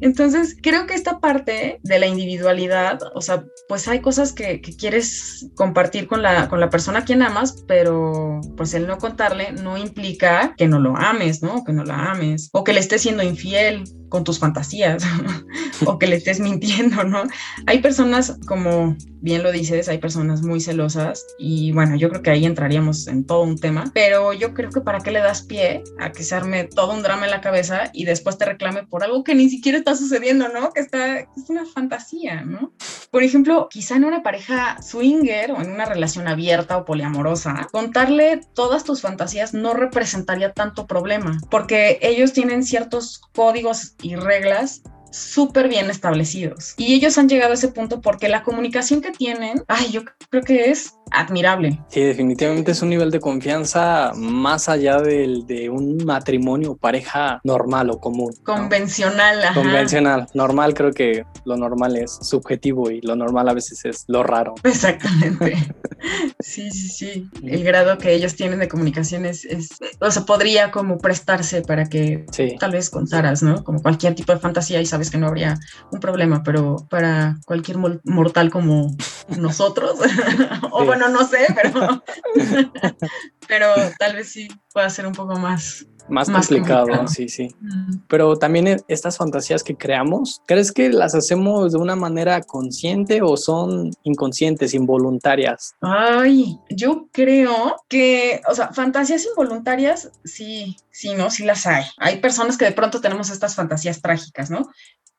Entonces, 0.00 0.56
creo 0.60 0.86
que 0.86 0.94
esta 0.94 1.20
parte 1.20 1.80
de 1.82 1.98
la 1.98 2.06
individualidad, 2.06 2.98
o 3.14 3.20
sea, 3.20 3.44
pues 3.68 3.88
hay 3.88 4.00
cosas 4.00 4.32
que, 4.32 4.60
que, 4.60 4.76
quieres 4.76 5.48
compartir 5.54 6.06
con 6.06 6.22
la, 6.22 6.48
con 6.48 6.60
la 6.60 6.70
persona 6.70 7.00
a 7.00 7.04
quien 7.04 7.22
amas, 7.22 7.64
pero 7.66 8.40
pues 8.56 8.74
el 8.74 8.86
no 8.86 8.98
contarle 8.98 9.52
no 9.52 9.76
implica 9.76 10.54
que 10.56 10.68
no 10.68 10.78
lo 10.78 10.96
ames, 10.96 11.42
¿no? 11.42 11.64
Que 11.64 11.72
no 11.72 11.84
la 11.84 12.12
ames, 12.12 12.48
o 12.52 12.64
que 12.64 12.72
le 12.72 12.80
estés 12.80 13.02
siendo 13.02 13.22
infiel 13.22 13.84
con 14.08 14.24
tus 14.24 14.38
fantasías, 14.38 15.04
o 15.86 15.98
que 15.98 16.06
le 16.06 16.16
estés 16.16 16.40
mintiendo, 16.40 17.04
¿no? 17.04 17.22
Hay 17.66 17.80
personas, 17.80 18.38
como 18.46 18.96
bien 19.20 19.42
lo 19.42 19.52
dices, 19.52 19.88
hay 19.88 19.98
personas 19.98 20.42
muy 20.42 20.60
celosas 20.60 21.26
y 21.38 21.72
bueno, 21.72 21.96
yo 21.96 22.08
creo 22.08 22.22
que 22.22 22.30
ahí 22.30 22.46
entraríamos 22.46 23.06
en 23.06 23.24
todo 23.24 23.42
un 23.42 23.58
tema, 23.58 23.90
pero 23.94 24.32
yo 24.32 24.54
creo 24.54 24.70
que 24.70 24.80
para 24.80 25.00
qué 25.00 25.10
le 25.10 25.20
das 25.20 25.42
pie 25.42 25.82
a 25.98 26.12
que 26.12 26.22
se 26.22 26.34
arme 26.34 26.64
todo 26.64 26.92
un 26.92 27.02
drama 27.02 27.24
en 27.24 27.30
la 27.30 27.40
cabeza 27.40 27.90
y 27.92 28.04
después 28.04 28.38
te 28.38 28.44
reclame 28.44 28.84
por 28.84 29.04
algo 29.04 29.24
que 29.24 29.34
ni 29.34 29.48
siquiera 29.48 29.78
está 29.78 29.94
sucediendo, 29.94 30.48
¿no? 30.48 30.72
Que 30.72 30.80
está, 30.80 31.20
es 31.20 31.48
una 31.48 31.66
fantasía, 31.66 32.42
¿no? 32.42 32.72
Por 33.10 33.22
ejemplo, 33.22 33.68
quizá 33.70 33.96
en 33.96 34.04
una 34.04 34.22
pareja 34.22 34.80
swinger 34.82 35.52
o 35.52 35.60
en 35.60 35.70
una 35.70 35.84
relación 35.84 36.28
abierta 36.28 36.76
o 36.76 36.84
poliamorosa, 36.84 37.68
contarle 37.72 38.40
todas 38.54 38.84
tus 38.84 39.00
fantasías 39.00 39.54
no 39.54 39.74
representaría 39.74 40.52
tanto 40.52 40.86
problema, 40.86 41.38
porque 41.50 41.98
ellos 42.02 42.32
tienen 42.32 42.64
ciertos 42.64 43.20
códigos 43.32 43.94
y 44.02 44.16
reglas 44.16 44.82
súper 45.10 45.68
bien 45.68 45.90
establecidos. 45.90 46.74
Y 46.76 46.94
ellos 46.94 47.18
han 47.18 47.28
llegado 47.28 47.52
a 47.52 47.54
ese 47.54 47.68
punto 47.68 48.00
porque 48.00 48.28
la 48.28 48.42
comunicación 48.42 49.00
que 49.00 49.10
tienen, 49.10 49.62
ay, 49.68 49.90
yo 49.90 50.02
creo 50.30 50.42
que 50.42 50.70
es 50.70 50.94
admirable. 51.10 51.78
Sí, 51.88 52.00
definitivamente 52.00 52.72
es 52.72 52.82
un 52.82 52.90
nivel 52.90 53.10
de 53.10 53.20
confianza 53.20 54.12
más 54.14 54.68
allá 54.68 55.00
del, 55.00 55.46
de 55.46 55.68
un 55.68 56.04
matrimonio 56.04 56.72
o 56.72 56.76
pareja 56.76 57.40
normal 57.44 57.90
o 57.90 57.98
común. 57.98 58.32
Convencional. 58.44 59.42
Ajá. 59.42 59.54
Convencional. 59.54 60.28
Normal 60.34 60.74
creo 60.74 60.92
que 60.92 61.24
lo 61.44 61.56
normal 61.56 61.96
es 61.96 62.18
subjetivo 62.22 62.90
y 62.90 63.00
lo 63.00 63.16
normal 63.16 63.48
a 63.48 63.54
veces 63.54 63.84
es 63.84 64.04
lo 64.06 64.22
raro. 64.22 64.54
Exactamente. 64.62 65.56
sí, 66.40 66.70
sí, 66.70 66.88
sí. 66.88 67.28
El 67.42 67.64
grado 67.64 67.98
que 67.98 68.12
ellos 68.12 68.36
tienen 68.36 68.60
de 68.60 68.68
comunicación 68.68 69.26
es, 69.26 69.44
es 69.44 69.70
o 70.00 70.10
sea, 70.10 70.24
podría 70.24 70.70
como 70.70 70.98
prestarse 70.98 71.62
para 71.62 71.86
que 71.86 72.24
sí. 72.30 72.56
tal 72.58 72.72
vez 72.72 72.90
contaras, 72.90 73.42
¿no? 73.42 73.64
Como 73.64 73.82
cualquier 73.82 74.14
tipo 74.14 74.32
de 74.32 74.38
fantasía 74.38 74.80
y 74.80 74.86
sabes 75.00 75.10
que 75.10 75.16
no 75.16 75.28
habría 75.28 75.58
un 75.90 75.98
problema, 75.98 76.42
pero 76.42 76.76
para 76.90 77.38
cualquier 77.46 77.78
mortal 78.04 78.50
como 78.50 78.94
nosotros, 79.38 79.98
o 80.72 80.84
bueno, 80.84 81.08
no 81.08 81.26
sé, 81.26 81.46
pero, 81.54 82.02
pero 83.48 83.74
tal 83.98 84.16
vez 84.16 84.28
sí 84.28 84.48
pueda 84.74 84.90
ser 84.90 85.06
un 85.06 85.14
poco 85.14 85.38
más. 85.38 85.86
Más, 86.10 86.28
más 86.28 86.48
complicado, 86.48 86.86
complicado, 86.86 87.08
sí, 87.08 87.28
sí. 87.28 87.54
Mm. 87.60 88.02
Pero 88.08 88.36
también 88.36 88.82
estas 88.88 89.16
fantasías 89.16 89.62
que 89.62 89.76
creamos, 89.76 90.42
¿crees 90.46 90.72
que 90.72 90.90
las 90.90 91.14
hacemos 91.14 91.72
de 91.72 91.78
una 91.78 91.96
manera 91.96 92.42
consciente 92.42 93.22
o 93.22 93.36
son 93.36 93.92
inconscientes, 94.02 94.74
involuntarias? 94.74 95.74
Ay, 95.80 96.58
yo 96.68 97.08
creo 97.12 97.76
que, 97.88 98.40
o 98.48 98.54
sea, 98.54 98.72
fantasías 98.72 99.24
involuntarias, 99.24 100.10
sí, 100.24 100.76
sí, 100.90 101.14
¿no? 101.14 101.30
Sí 101.30 101.44
las 101.44 101.66
hay. 101.66 101.84
Hay 101.98 102.20
personas 102.20 102.58
que 102.58 102.66
de 102.66 102.72
pronto 102.72 103.00
tenemos 103.00 103.30
estas 103.30 103.54
fantasías 103.54 104.02
trágicas, 104.02 104.50
¿no? 104.50 104.68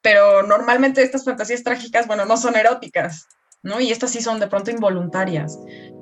Pero 0.02 0.44
normalmente 0.44 1.04
estas 1.04 1.24
fantasías 1.26 1.64
trágicas, 1.64 2.08
bueno, 2.08 2.26
no 2.26 2.38
son 2.38 2.56
eróticas, 2.56 3.28
¿no? 3.64 3.80
Y 3.80 3.92
estas 3.92 4.12
sí 4.12 4.22
son 4.22 4.40
de 4.40 4.48
pronto 4.48 4.72
involuntarias. 4.72 5.60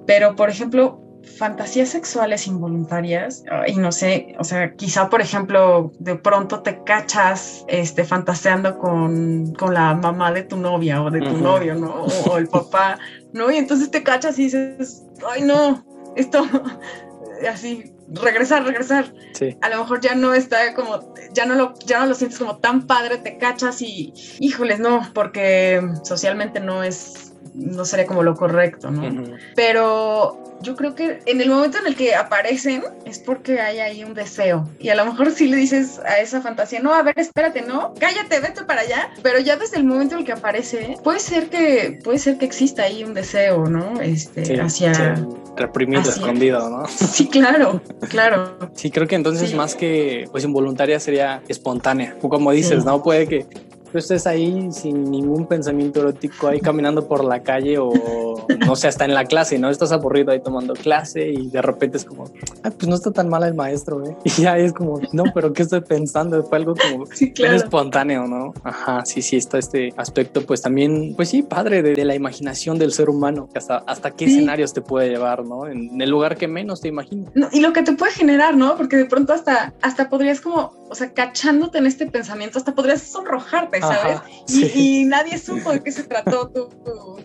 Pero, 0.07 0.35
por 0.35 0.49
ejemplo, 0.49 1.08
fantasías 1.37 1.89
sexuales 1.89 2.47
involuntarias, 2.47 3.43
y 3.67 3.75
no 3.75 3.91
sé, 3.91 4.35
o 4.39 4.43
sea, 4.43 4.73
quizá, 4.75 5.09
por 5.09 5.21
ejemplo, 5.21 5.91
de 5.99 6.15
pronto 6.15 6.61
te 6.61 6.83
cachas 6.83 7.65
este, 7.67 8.03
fantaseando 8.03 8.77
con, 8.77 9.53
con 9.53 9.73
la 9.73 9.95
mamá 9.95 10.31
de 10.31 10.43
tu 10.43 10.57
novia 10.57 11.01
o 11.01 11.11
de 11.11 11.19
tu 11.19 11.29
uh 11.29 11.33
-huh. 11.33 11.41
novio, 11.41 11.75
¿no? 11.75 12.03
O, 12.03 12.31
o, 12.31 12.37
el 12.37 12.47
papá, 12.47 12.97
¿no? 13.33 13.51
Y 13.51 13.57
entonces 13.57 13.91
te 13.91 14.03
cachas 14.03 14.39
y 14.39 14.43
dices, 14.43 15.03
ay, 15.29 15.43
no, 15.43 15.85
esto, 16.15 16.43
así, 17.51 17.93
regresar, 18.11 18.63
regresar. 18.63 19.13
Sí. 19.33 19.57
A 19.61 19.69
lo 19.69 19.77
mejor 19.79 20.01
ya 20.01 20.15
no 20.15 20.33
está 20.33 20.73
como, 20.73 21.13
ya 21.33 21.45
no 21.45 21.55
lo, 21.55 21.73
ya 21.85 21.99
no 21.99 22.07
lo 22.07 22.15
sientes 22.15 22.39
como 22.39 22.57
tan 22.57 22.87
padre, 22.87 23.17
te 23.17 23.37
cachas 23.37 23.81
y, 23.81 24.13
híjoles, 24.39 24.79
no, 24.79 25.01
porque 25.13 25.81
socialmente 26.03 26.59
no 26.59 26.83
es, 26.83 27.28
no 27.59 27.85
sería 27.85 28.05
como 28.05 28.23
lo 28.23 28.35
correcto, 28.35 28.89
¿no? 28.91 29.01
Uh 29.01 29.11
-huh. 29.11 29.37
Pero 29.55 30.37
yo 30.61 30.75
creo 30.75 30.95
que 30.95 31.19
en 31.25 31.41
el 31.41 31.49
momento 31.49 31.77
en 31.77 31.87
el 31.87 31.95
que 31.95 32.15
aparecen 32.15 32.83
es 33.05 33.19
porque 33.19 33.59
hay 33.59 33.79
ahí 33.79 34.03
un 34.03 34.13
deseo. 34.13 34.67
Y 34.79 34.89
a 34.89 34.95
lo 34.95 35.05
mejor 35.05 35.31
si 35.31 35.47
le 35.47 35.57
dices 35.57 35.99
a 35.99 36.19
esa 36.19 36.41
fantasía, 36.41 36.79
no, 36.79 36.93
a 36.93 37.01
ver, 37.03 37.13
espérate, 37.17 37.61
no, 37.61 37.93
cállate, 37.99 38.39
vete 38.39 38.63
para 38.63 38.81
allá. 38.81 39.11
Pero 39.23 39.39
ya 39.39 39.55
desde 39.55 39.77
el 39.77 39.85
momento 39.85 40.15
en 40.15 40.21
el 40.21 40.25
que 40.25 40.33
aparece, 40.33 40.97
puede 41.03 41.19
ser 41.19 41.49
que, 41.49 41.99
puede 42.03 42.19
ser 42.19 42.37
que 42.37 42.45
exista 42.45 42.83
ahí 42.83 43.03
un 43.03 43.13
deseo, 43.13 43.65
¿no? 43.65 44.01
Este, 44.01 44.45
sí, 44.45 44.55
hacia... 44.55 45.15
Sí. 45.15 45.23
Reprimido, 45.55 46.01
hacia... 46.01 46.13
escondido, 46.13 46.69
¿no? 46.69 46.87
Sí, 46.87 47.27
claro, 47.27 47.81
claro. 48.09 48.57
Sí, 48.75 48.91
creo 48.91 49.07
que 49.07 49.15
entonces 49.15 49.49
sí. 49.49 49.55
más 49.55 49.75
que 49.75 50.25
pues 50.31 50.43
involuntaria 50.43 50.99
sería 50.99 51.41
espontánea. 51.47 52.15
Como 52.21 52.51
dices. 52.51 52.85
¿no? 52.85 53.03
Puede 53.03 53.27
que 53.27 53.45
tú 53.91 53.97
estés 53.97 54.27
ahí 54.27 54.71
sin 54.71 55.09
ningún 55.09 55.47
pensamiento 55.47 56.01
erótico, 56.01 56.47
ahí 56.47 56.59
caminando 56.59 57.07
por 57.07 57.23
la 57.23 57.41
calle 57.41 57.77
o 57.77 57.91
no 58.65 58.75
sé, 58.75 58.87
hasta 58.87 59.05
en 59.05 59.13
la 59.13 59.25
clase, 59.25 59.59
¿no? 59.59 59.69
Estás 59.69 59.91
aburrido 59.91 60.31
ahí 60.31 60.41
tomando 60.41 60.73
clase 60.73 61.29
y 61.29 61.49
de 61.49 61.61
repente 61.61 61.97
es 61.97 62.05
como, 62.05 62.25
ah, 62.63 62.71
pues 62.71 62.87
no 62.87 62.95
está 62.95 63.11
tan 63.11 63.29
mal 63.29 63.43
el 63.43 63.53
maestro, 63.53 64.03
¿eh? 64.05 64.15
Y 64.23 64.41
ya 64.41 64.57
es 64.57 64.73
como, 64.73 64.99
no, 65.11 65.23
pero 65.33 65.53
¿qué 65.53 65.63
estoy 65.63 65.81
pensando? 65.81 66.43
Fue 66.43 66.57
algo 66.57 66.75
como 66.75 67.05
sí, 67.13 67.33
espontáneo, 67.37 68.27
¿no? 68.27 68.53
Ajá, 68.63 69.05
sí, 69.05 69.21
sí, 69.21 69.37
está 69.37 69.57
este 69.57 69.93
aspecto, 69.97 70.45
pues 70.45 70.61
también, 70.61 71.13
pues 71.15 71.29
sí, 71.29 71.41
padre 71.41 71.81
de, 71.81 71.99
la 72.05 72.15
imaginación 72.15 72.79
del 72.79 72.93
ser 72.93 73.09
humano, 73.09 73.49
hasta, 73.55 73.77
hasta 73.85 74.11
qué 74.11 74.25
escenarios 74.25 74.73
te 74.73 74.81
puede 74.81 75.09
llevar, 75.09 75.45
¿no? 75.45 75.67
En, 75.67 75.99
el 76.01 76.09
lugar 76.09 76.37
que 76.37 76.47
menos 76.47 76.81
te 76.81 76.87
imaginas. 76.87 77.31
y 77.51 77.59
lo 77.59 77.73
que 77.73 77.83
te 77.83 77.93
puede 77.93 78.13
generar, 78.13 78.55
¿no? 78.55 78.77
Porque 78.77 78.95
de 78.95 79.05
pronto 79.05 79.33
hasta, 79.33 79.73
hasta 79.81 80.09
podrías 80.09 80.41
como, 80.41 80.78
o 80.89 80.95
sea, 80.95 81.13
cachándote 81.13 81.77
en 81.77 81.85
este 81.85 82.07
pensamiento, 82.07 82.57
hasta 82.57 82.73
podrías 82.73 83.01
sonrojarte, 83.01 83.79
¿sabes? 83.79 84.19
y, 84.75 85.05
nadie 85.05 85.37
supo 85.37 85.71
de 85.71 85.83
qué 85.83 85.91
se 85.91 86.03
trató 86.03 86.49
tu, 86.49 86.69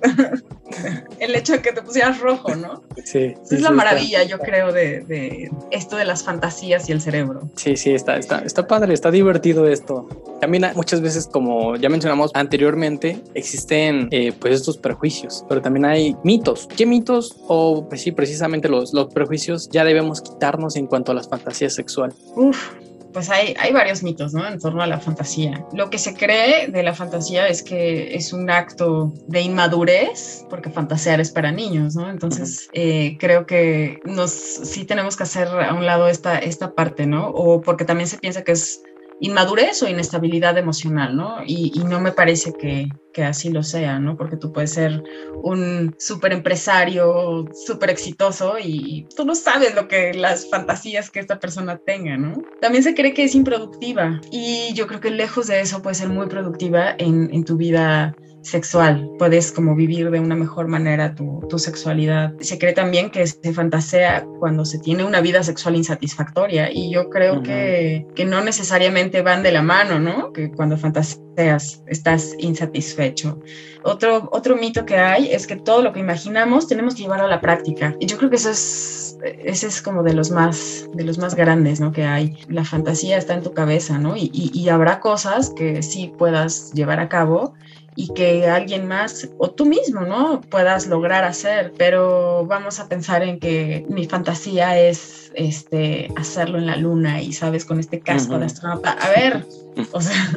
el 1.19 1.35
hecho 1.35 1.55
de 1.55 1.63
que 1.63 1.73
te 1.73 1.83
pusieras 1.83 2.21
rojo, 2.21 2.55
¿no? 2.55 2.83
Sí. 3.05 3.35
es 3.51 3.61
la 3.61 3.71
maravilla, 3.71 4.23
yo 4.25 4.39
creo, 4.39 4.73
de, 4.73 5.51
esto 5.71 5.97
de 5.97 6.05
las 6.05 6.23
fantasías 6.23 6.89
y 6.89 6.93
el 6.93 7.01
cerebro. 7.01 7.49
Sí, 7.57 7.77
sí, 7.77 7.95
está, 7.95 8.17
está, 8.17 8.41
está 8.41 8.67
padre, 8.67 8.93
está 8.93 9.11
divertido 9.11 9.67
esto. 9.67 10.09
También 10.41 10.67
muchas 10.75 11.01
veces, 11.01 11.27
como 11.27 11.77
ya 11.77 11.89
mencionamos 11.89 12.31
anteriormente, 12.35 13.23
existen 13.35 14.09
eh, 14.11 14.33
pues 14.39 14.55
estos 14.55 14.77
prejuicios, 14.77 15.45
pero 15.49 15.63
también 15.63 15.87
hay 15.87 16.17
mitos. 16.23 16.69
¿Qué 16.77 16.85
mitos? 16.85 17.37
O 17.49 17.89
pues 17.89 18.03
sí, 18.03 18.13
precisamente 18.13 18.69
los, 18.69 18.93
los 18.93 19.13
prejuicios 19.13 19.71
ya 19.71 19.85
debemos 19.85 20.21
quitarnos 20.21 20.77
en 20.77 20.87
cuanto 20.87 21.13
a 21.13 21.15
las 21.15 21.29
fantasías 21.29 21.75
sexuales. 21.75 22.17
Uf, 22.37 22.73
pues 23.15 23.31
hay, 23.31 23.55
hay 23.59 23.73
varios 23.73 24.03
mitos, 24.03 24.35
¿no? 24.35 24.47
En 24.47 24.59
torno 24.59 24.83
a 24.83 24.87
la 24.87 25.01
fantasía. 25.01 25.65
Lo 25.73 25.89
que 25.89 25.99
se 25.99 26.15
cree 26.15 26.67
de 26.67 26.83
la 26.83 26.93
fantasía 26.93 27.49
es 27.49 27.63
que 27.63 28.15
es 28.15 28.33
un 28.33 28.51
acto 28.51 29.15
de 29.29 29.41
inmadurez, 29.41 30.45
porque 30.51 30.69
fantasear 30.69 31.21
es 31.21 31.31
para 31.31 31.53
niños, 31.53 31.95
¿no? 31.95 32.11
Entonces, 32.11 32.69
eh, 32.73 33.17
creo 33.19 33.47
que 33.47 34.01
nos, 34.05 34.33
sí 34.33 34.85
tenemos 34.85 35.17
que 35.17 35.23
hacer 35.23 35.49
a 35.49 35.73
un 35.73 35.87
lado 35.87 36.09
esta, 36.09 36.39
esta 36.39 36.75
parte, 36.75 37.07
¿no? 37.07 37.29
O 37.29 37.63
porque 37.63 37.85
también 37.85 38.09
se 38.09 38.19
piensa 38.19 38.43
que 38.43 38.53
es 38.53 38.83
inmadurez 39.21 39.83
o 39.83 39.89
inestabilidad 39.89 40.59
emocional, 40.59 41.17
¿no? 41.17 41.39
Y, 41.47 41.73
no 41.85 42.01
me 42.01 42.13
parece 42.13 42.53
que, 42.55 42.89
así 43.23 43.51
lo 43.51 43.63
sea, 43.63 43.99
¿no? 44.01 44.17
Porque 44.17 44.37
tú 44.37 44.53
puedes 44.53 44.73
ser 44.73 45.03
un 45.43 45.95
súper 45.99 46.33
empresario, 46.33 47.45
súper 47.67 47.91
exitoso 47.91 48.57
y 48.61 49.07
tú 49.17 49.25
no 49.25 49.35
sabes 49.35 49.75
lo 49.75 49.87
que 49.87 50.15
las 50.15 50.51
fantasías 50.51 51.11
que 51.11 51.21
esta 51.21 51.39
persona 51.39 51.79
tenga, 51.79 52.17
¿no? 52.17 52.43
También 52.61 52.83
se 52.83 52.95
cree 52.95 53.15
que 53.15 53.25
es 53.25 53.35
improductiva 53.35 54.21
y 54.33 54.73
yo 54.75 54.87
creo 54.87 55.01
que 55.01 55.11
lejos 55.11 55.47
de 55.47 55.61
eso 55.61 55.81
puede 55.81 55.95
ser 55.95 56.09
muy 56.09 56.27
productiva 56.27 56.95
en, 56.99 57.33
en 57.33 57.45
tu 57.45 57.57
vida 57.57 58.17
sexual, 58.45 59.11
puedes 59.19 59.51
como 59.51 59.75
vivir 59.75 60.11
de 60.11 60.21
una 60.21 60.37
mejor 60.37 60.69
manera 60.69 61.15
tu, 61.15 61.41
tu, 61.49 61.59
sexualidad. 61.59 62.35
Se 62.41 62.59
cree 62.59 62.75
también 62.75 63.11
que 63.11 63.27
se 63.27 63.53
fantasea 63.53 64.27
cuando 64.39 64.65
se 64.65 64.79
tiene 64.79 65.05
una 65.05 65.21
vida 65.21 65.43
sexual 65.43 65.77
insatisfactoria 65.77 66.71
y 66.71 66.93
yo 66.93 67.09
creo 67.09 67.43
que, 67.43 68.07
que, 68.15 68.25
no 68.25 68.45
necesariamente 68.45 69.23
van 69.23 69.43
de 69.43 69.53
la 69.53 69.63
mano, 69.63 69.99
¿no? 69.99 70.33
Que 70.33 70.51
cuando 70.51 70.77
fantaseas 70.77 71.83
estás 71.87 72.35
insatisfecho. 72.39 73.41
Otro, 73.83 74.29
otro 74.31 74.57
mito 74.57 74.85
que 74.85 74.99
hay 74.99 75.31
es 75.33 75.47
que 75.47 75.57
todo 75.57 75.83
lo 75.83 75.93
que 75.93 76.01
imaginamos 76.01 76.69
tenemos 76.69 76.95
que 76.95 77.03
llevarlo 77.03 77.25
a 77.25 77.29
la 77.29 77.41
práctica 77.41 77.97
y 77.99 78.07
yo 78.07 78.19
creo 78.19 78.31
que 78.31 78.37
eso 78.37 78.51
es, 78.51 79.19
ese 79.23 79.67
es 79.67 79.81
como 79.81 80.03
de 80.03 80.13
los 80.13 80.31
más, 80.31 80.89
de 80.93 81.05
los 81.05 81.19
más 81.19 81.35
grandes, 81.35 81.81
¿no? 81.81 81.93
Que 81.93 82.05
hay. 82.05 82.37
La 82.49 82.65
fantasía 82.65 83.17
está 83.17 83.33
en 83.35 83.43
tu 83.43 83.55
cabeza, 83.55 83.99
¿no? 83.99 84.17
Y, 84.17 84.31
y, 84.35 84.51
y 84.53 84.69
habrá 84.69 85.01
cosas 85.01 85.51
que 85.51 85.83
sí 85.83 86.13
puedas 86.19 86.73
llevar 86.73 87.01
a 87.01 87.09
cabo 87.09 87.55
y 87.97 88.13
que 88.13 88.47
alguien 88.47 88.87
más 88.87 89.29
o 89.39 89.51
tú 89.51 89.67
mismo, 89.67 90.01
¿no? 90.01 90.41
Puedas 90.41 90.87
lograr 90.87 91.25
hacer, 91.25 91.73
pero 91.77 92.45
vamos 92.47 92.81
a 92.81 92.89
pensar 92.89 93.23
en 93.23 93.39
que 93.39 93.87
mi 93.89 94.07
fantasía 94.07 94.79
es 94.79 95.31
este 95.35 96.13
hacerlo 96.17 96.59
en 96.59 96.67
la 96.67 96.77
luna 96.77 97.23
y 97.23 97.33
sabes 97.33 97.65
con 97.65 97.79
este 97.79 98.01
casco 98.01 98.39
de 98.39 98.47
astronauta. 98.47 98.93
A 98.93 99.09
ver, 99.11 99.45
o 99.93 100.01
sea, 100.01 100.31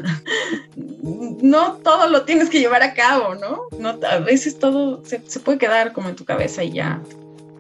no 1.42 1.74
todo 1.84 2.10
lo 2.10 2.24
tienes 2.24 2.50
que 2.50 2.60
llevar 2.60 2.84
a 2.84 2.94
cabo, 2.94 3.36
¿no? 3.36 3.64
no 3.80 4.00
a 4.08 4.20
veces 4.20 4.60
todo 4.60 5.04
se, 5.06 5.20
puede 5.40 5.58
quedar 5.58 5.94
como 5.94 6.10
en 6.10 6.16
tu 6.16 6.26
cabeza 6.26 6.64
y 6.64 6.72
ya 6.72 7.02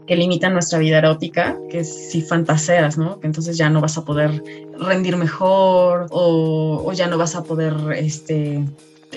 que 0.05 0.15
limita 0.15 0.49
nuestra 0.49 0.79
vida 0.79 0.99
erótica, 0.99 1.57
que 1.69 1.83
si 1.83 2.21
fantaseas, 2.21 2.97
¿no? 2.97 3.19
Que 3.19 3.27
entonces 3.27 3.57
ya 3.57 3.69
no 3.69 3.81
vas 3.81 3.97
a 3.97 4.05
poder 4.05 4.41
rendir 4.79 5.17
mejor 5.17 6.07
o, 6.11 6.81
o 6.85 6.93
ya 6.93 7.07
no 7.07 7.17
vas 7.17 7.35
a 7.35 7.43
poder, 7.43 7.73
este, 7.93 8.63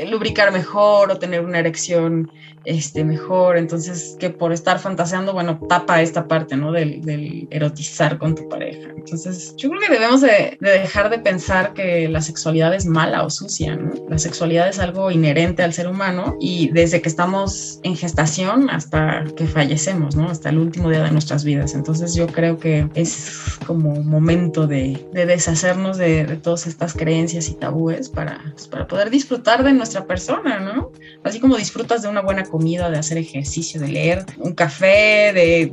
lubricar 0.06 0.52
mejor 0.52 1.11
o 1.11 1.18
tener 1.18 1.44
una 1.44 1.59
erección 1.59 2.30
este, 2.64 3.04
mejor. 3.04 3.56
Entonces, 3.56 4.16
que 4.18 4.30
por 4.30 4.52
estar 4.52 4.78
fantaseando, 4.78 5.32
bueno, 5.32 5.59
tapa 5.68 6.02
esta 6.02 6.28
parte, 6.28 6.56
¿no? 6.56 6.73
Del, 6.73 7.49
erotizar 7.50 8.18
con 8.18 8.35
tu 8.35 8.49
pareja. 8.49 8.90
Entonces, 8.97 9.54
yo 9.56 9.70
creo 9.70 9.80
que 9.80 9.92
debemos 9.92 10.20
de, 10.20 10.59
dejar 10.61 11.11
de 11.11 11.18
pensar 11.18 11.73
que 11.73 12.09
la 12.09 12.20
sexualidad 12.20 12.75
es 12.75 12.87
mala 12.87 13.25
o 13.25 13.30
sucia, 13.30 13.76
¿no? 13.76 13.92
La 14.09 14.18
sexualidad 14.18 14.69
es 14.69 14.78
algo 14.78 15.10
inherente 15.10 15.62
al 15.62 15.73
ser 15.73 15.88
humano 15.88 16.36
y 16.41 16.71
desde 16.71 17.00
que 17.00 17.08
estamos 17.08 17.80
en 17.82 17.97
gestación 17.97 18.71
hasta 18.71 19.25
que 19.36 19.47
fallecemos, 19.47 20.17
¿no? 20.17 20.28
Hasta 20.28 20.50
el 20.50 20.58
último 20.58 20.91
día 20.91 21.02
de 21.02 21.10
nuestras 21.10 21.45
vidas. 21.45 21.75
Entonces, 21.75 22.14
yo 22.14 22.26
creo 22.26 22.58
que 22.58 22.88
es 22.95 23.58
como 23.67 24.02
momento 24.02 24.67
de, 24.67 25.04
deshacernos 25.12 25.97
de, 25.97 26.38
todas 26.43 26.67
estas 26.67 26.95
creencias 26.95 27.49
y 27.49 27.54
tabúes 27.54 28.08
para, 28.08 28.41
pues, 28.52 28.69
para 28.69 28.86
poder 28.86 29.10
disfrutar 29.10 29.64
de 29.64 29.73
nuestra 29.80 30.06
persona, 30.06 30.60
¿no? 30.60 30.93
Así 31.25 31.40
como 31.40 31.56
disfrutas 31.56 32.02
de 32.02 32.08
una 32.08 32.21
buena 32.21 32.45
comida, 32.45 32.90
de 32.90 32.99
hacer 32.99 33.19
ejercicio, 33.19 33.80
de 33.80 33.88
leer, 33.88 34.26
un 34.38 34.52
café, 34.52 35.32
de, 35.32 35.73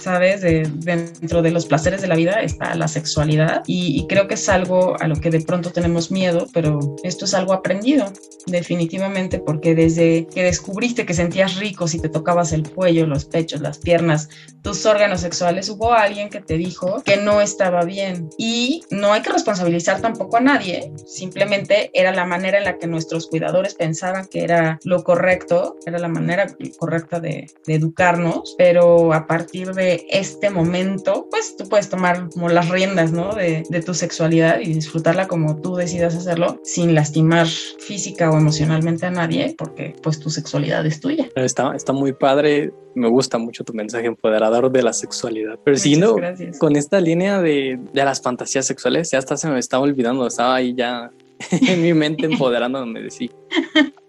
¿sabes? 0.00 0.40
De, 0.40 0.68
dentro 0.76 1.42
de 1.42 1.50
los 1.50 1.66
placeres 1.66 2.00
de 2.00 2.08
la 2.08 2.16
vida 2.16 2.40
está 2.40 2.74
la 2.74 2.88
sexualidad 2.88 3.62
y, 3.66 4.06
creo 4.08 4.26
que 4.26 4.34
es 4.34 4.48
algo 4.48 4.96
a 5.00 5.06
lo 5.06 5.16
que 5.16 5.30
de 5.30 5.40
pronto 5.40 5.70
tenemos 5.70 6.10
miedo, 6.10 6.46
pero 6.52 6.96
esto 7.04 7.26
es 7.26 7.34
algo 7.34 7.52
aprendido, 7.52 8.12
definitivamente, 8.46 9.38
porque 9.38 9.74
desde 9.74 10.26
que 10.26 10.42
descubriste 10.42 11.04
que 11.04 11.14
sentías 11.14 11.56
rico 11.56 11.86
si 11.86 12.00
te 12.00 12.08
tocabas 12.08 12.52
el 12.52 12.68
cuello, 12.68 13.06
los 13.06 13.24
pechos, 13.24 13.60
las 13.60 13.78
piernas, 13.78 14.28
tus 14.62 14.86
órganos 14.86 15.20
sexuales, 15.20 15.68
hubo 15.68 15.92
alguien 15.92 16.30
que 16.30 16.40
te 16.40 16.56
dijo 16.56 17.02
que 17.04 17.18
no 17.18 17.40
estaba 17.40 17.84
bien 17.84 18.30
y 18.38 18.82
no 18.90 19.12
hay 19.12 19.22
que 19.22 19.30
responsabilizar 19.30 20.00
tampoco 20.00 20.38
a 20.38 20.40
nadie, 20.40 20.92
simplemente 21.06 21.90
era 21.94 22.12
la 22.12 22.24
manera 22.24 22.58
en 22.58 22.64
la 22.64 22.78
que 22.78 22.86
nuestros 22.86 23.28
cuidadores 23.40 23.74
pensaban 23.74 24.26
que 24.26 24.44
era 24.44 24.78
lo 24.84 25.02
correcto, 25.02 25.76
era 25.86 25.98
la 25.98 26.08
manera 26.08 26.46
correcta 26.78 27.20
de, 27.20 27.46
educarnos, 27.66 28.54
pero 28.58 29.14
a 29.14 29.26
partir 29.26 29.72
de 29.72 30.06
este 30.10 30.50
momento, 30.50 31.26
pues 31.30 31.56
tú 31.56 31.68
puedes 31.68 31.88
tomar 31.88 32.28
como 32.28 32.50
las 32.50 32.68
riendas, 32.68 33.12
¿no? 33.12 33.34
De, 33.34 33.62
de 33.66 33.80
tu 33.80 33.94
sexualidad 33.94 34.60
y 34.60 34.74
disfrutarla 34.74 35.26
como 35.26 35.60
tú 35.62 35.76
decidas 35.76 36.14
hacerlo, 36.16 36.60
sin 36.64 36.94
lastimar 36.94 37.46
física 37.46 38.30
o 38.30 38.36
emocionalmente 38.36 39.06
a 39.06 39.10
nadie, 39.10 39.54
porque 39.56 39.94
pues 40.02 40.20
tu 40.20 40.28
sexualidad 40.28 40.84
es 40.84 41.00
tuya. 41.00 41.28
Está, 41.34 41.74
está 41.74 41.94
muy 41.94 42.12
padre, 42.12 42.72
me 42.94 43.08
gusta 43.08 43.38
mucho 43.38 43.64
tu 43.64 43.72
mensaje 43.72 44.06
empoderador 44.06 44.70
de 44.70 44.82
la 44.82 44.92
sexualidad. 44.92 45.58
Pero 45.64 45.76
siguiendo 45.78 46.16
con 46.58 46.76
esta 46.76 47.00
línea 47.00 47.40
de, 47.40 47.78
de 47.92 48.04
las 48.04 48.20
fantasías 48.20 48.66
sexuales, 48.66 49.10
ya 49.10 49.18
hasta 49.18 49.38
se 49.38 49.48
me 49.48 49.58
estaba 49.58 49.84
olvidando, 49.84 50.26
estaba 50.26 50.56
ahí 50.56 50.74
ya 50.74 51.10
en 51.50 51.82
mi 51.82 51.94
mente 51.94 52.26
empoderándome 52.26 53.00
de 53.00 53.10
sí 53.10 53.30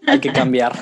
hay 0.07 0.19
que 0.19 0.31
cambiar. 0.31 0.73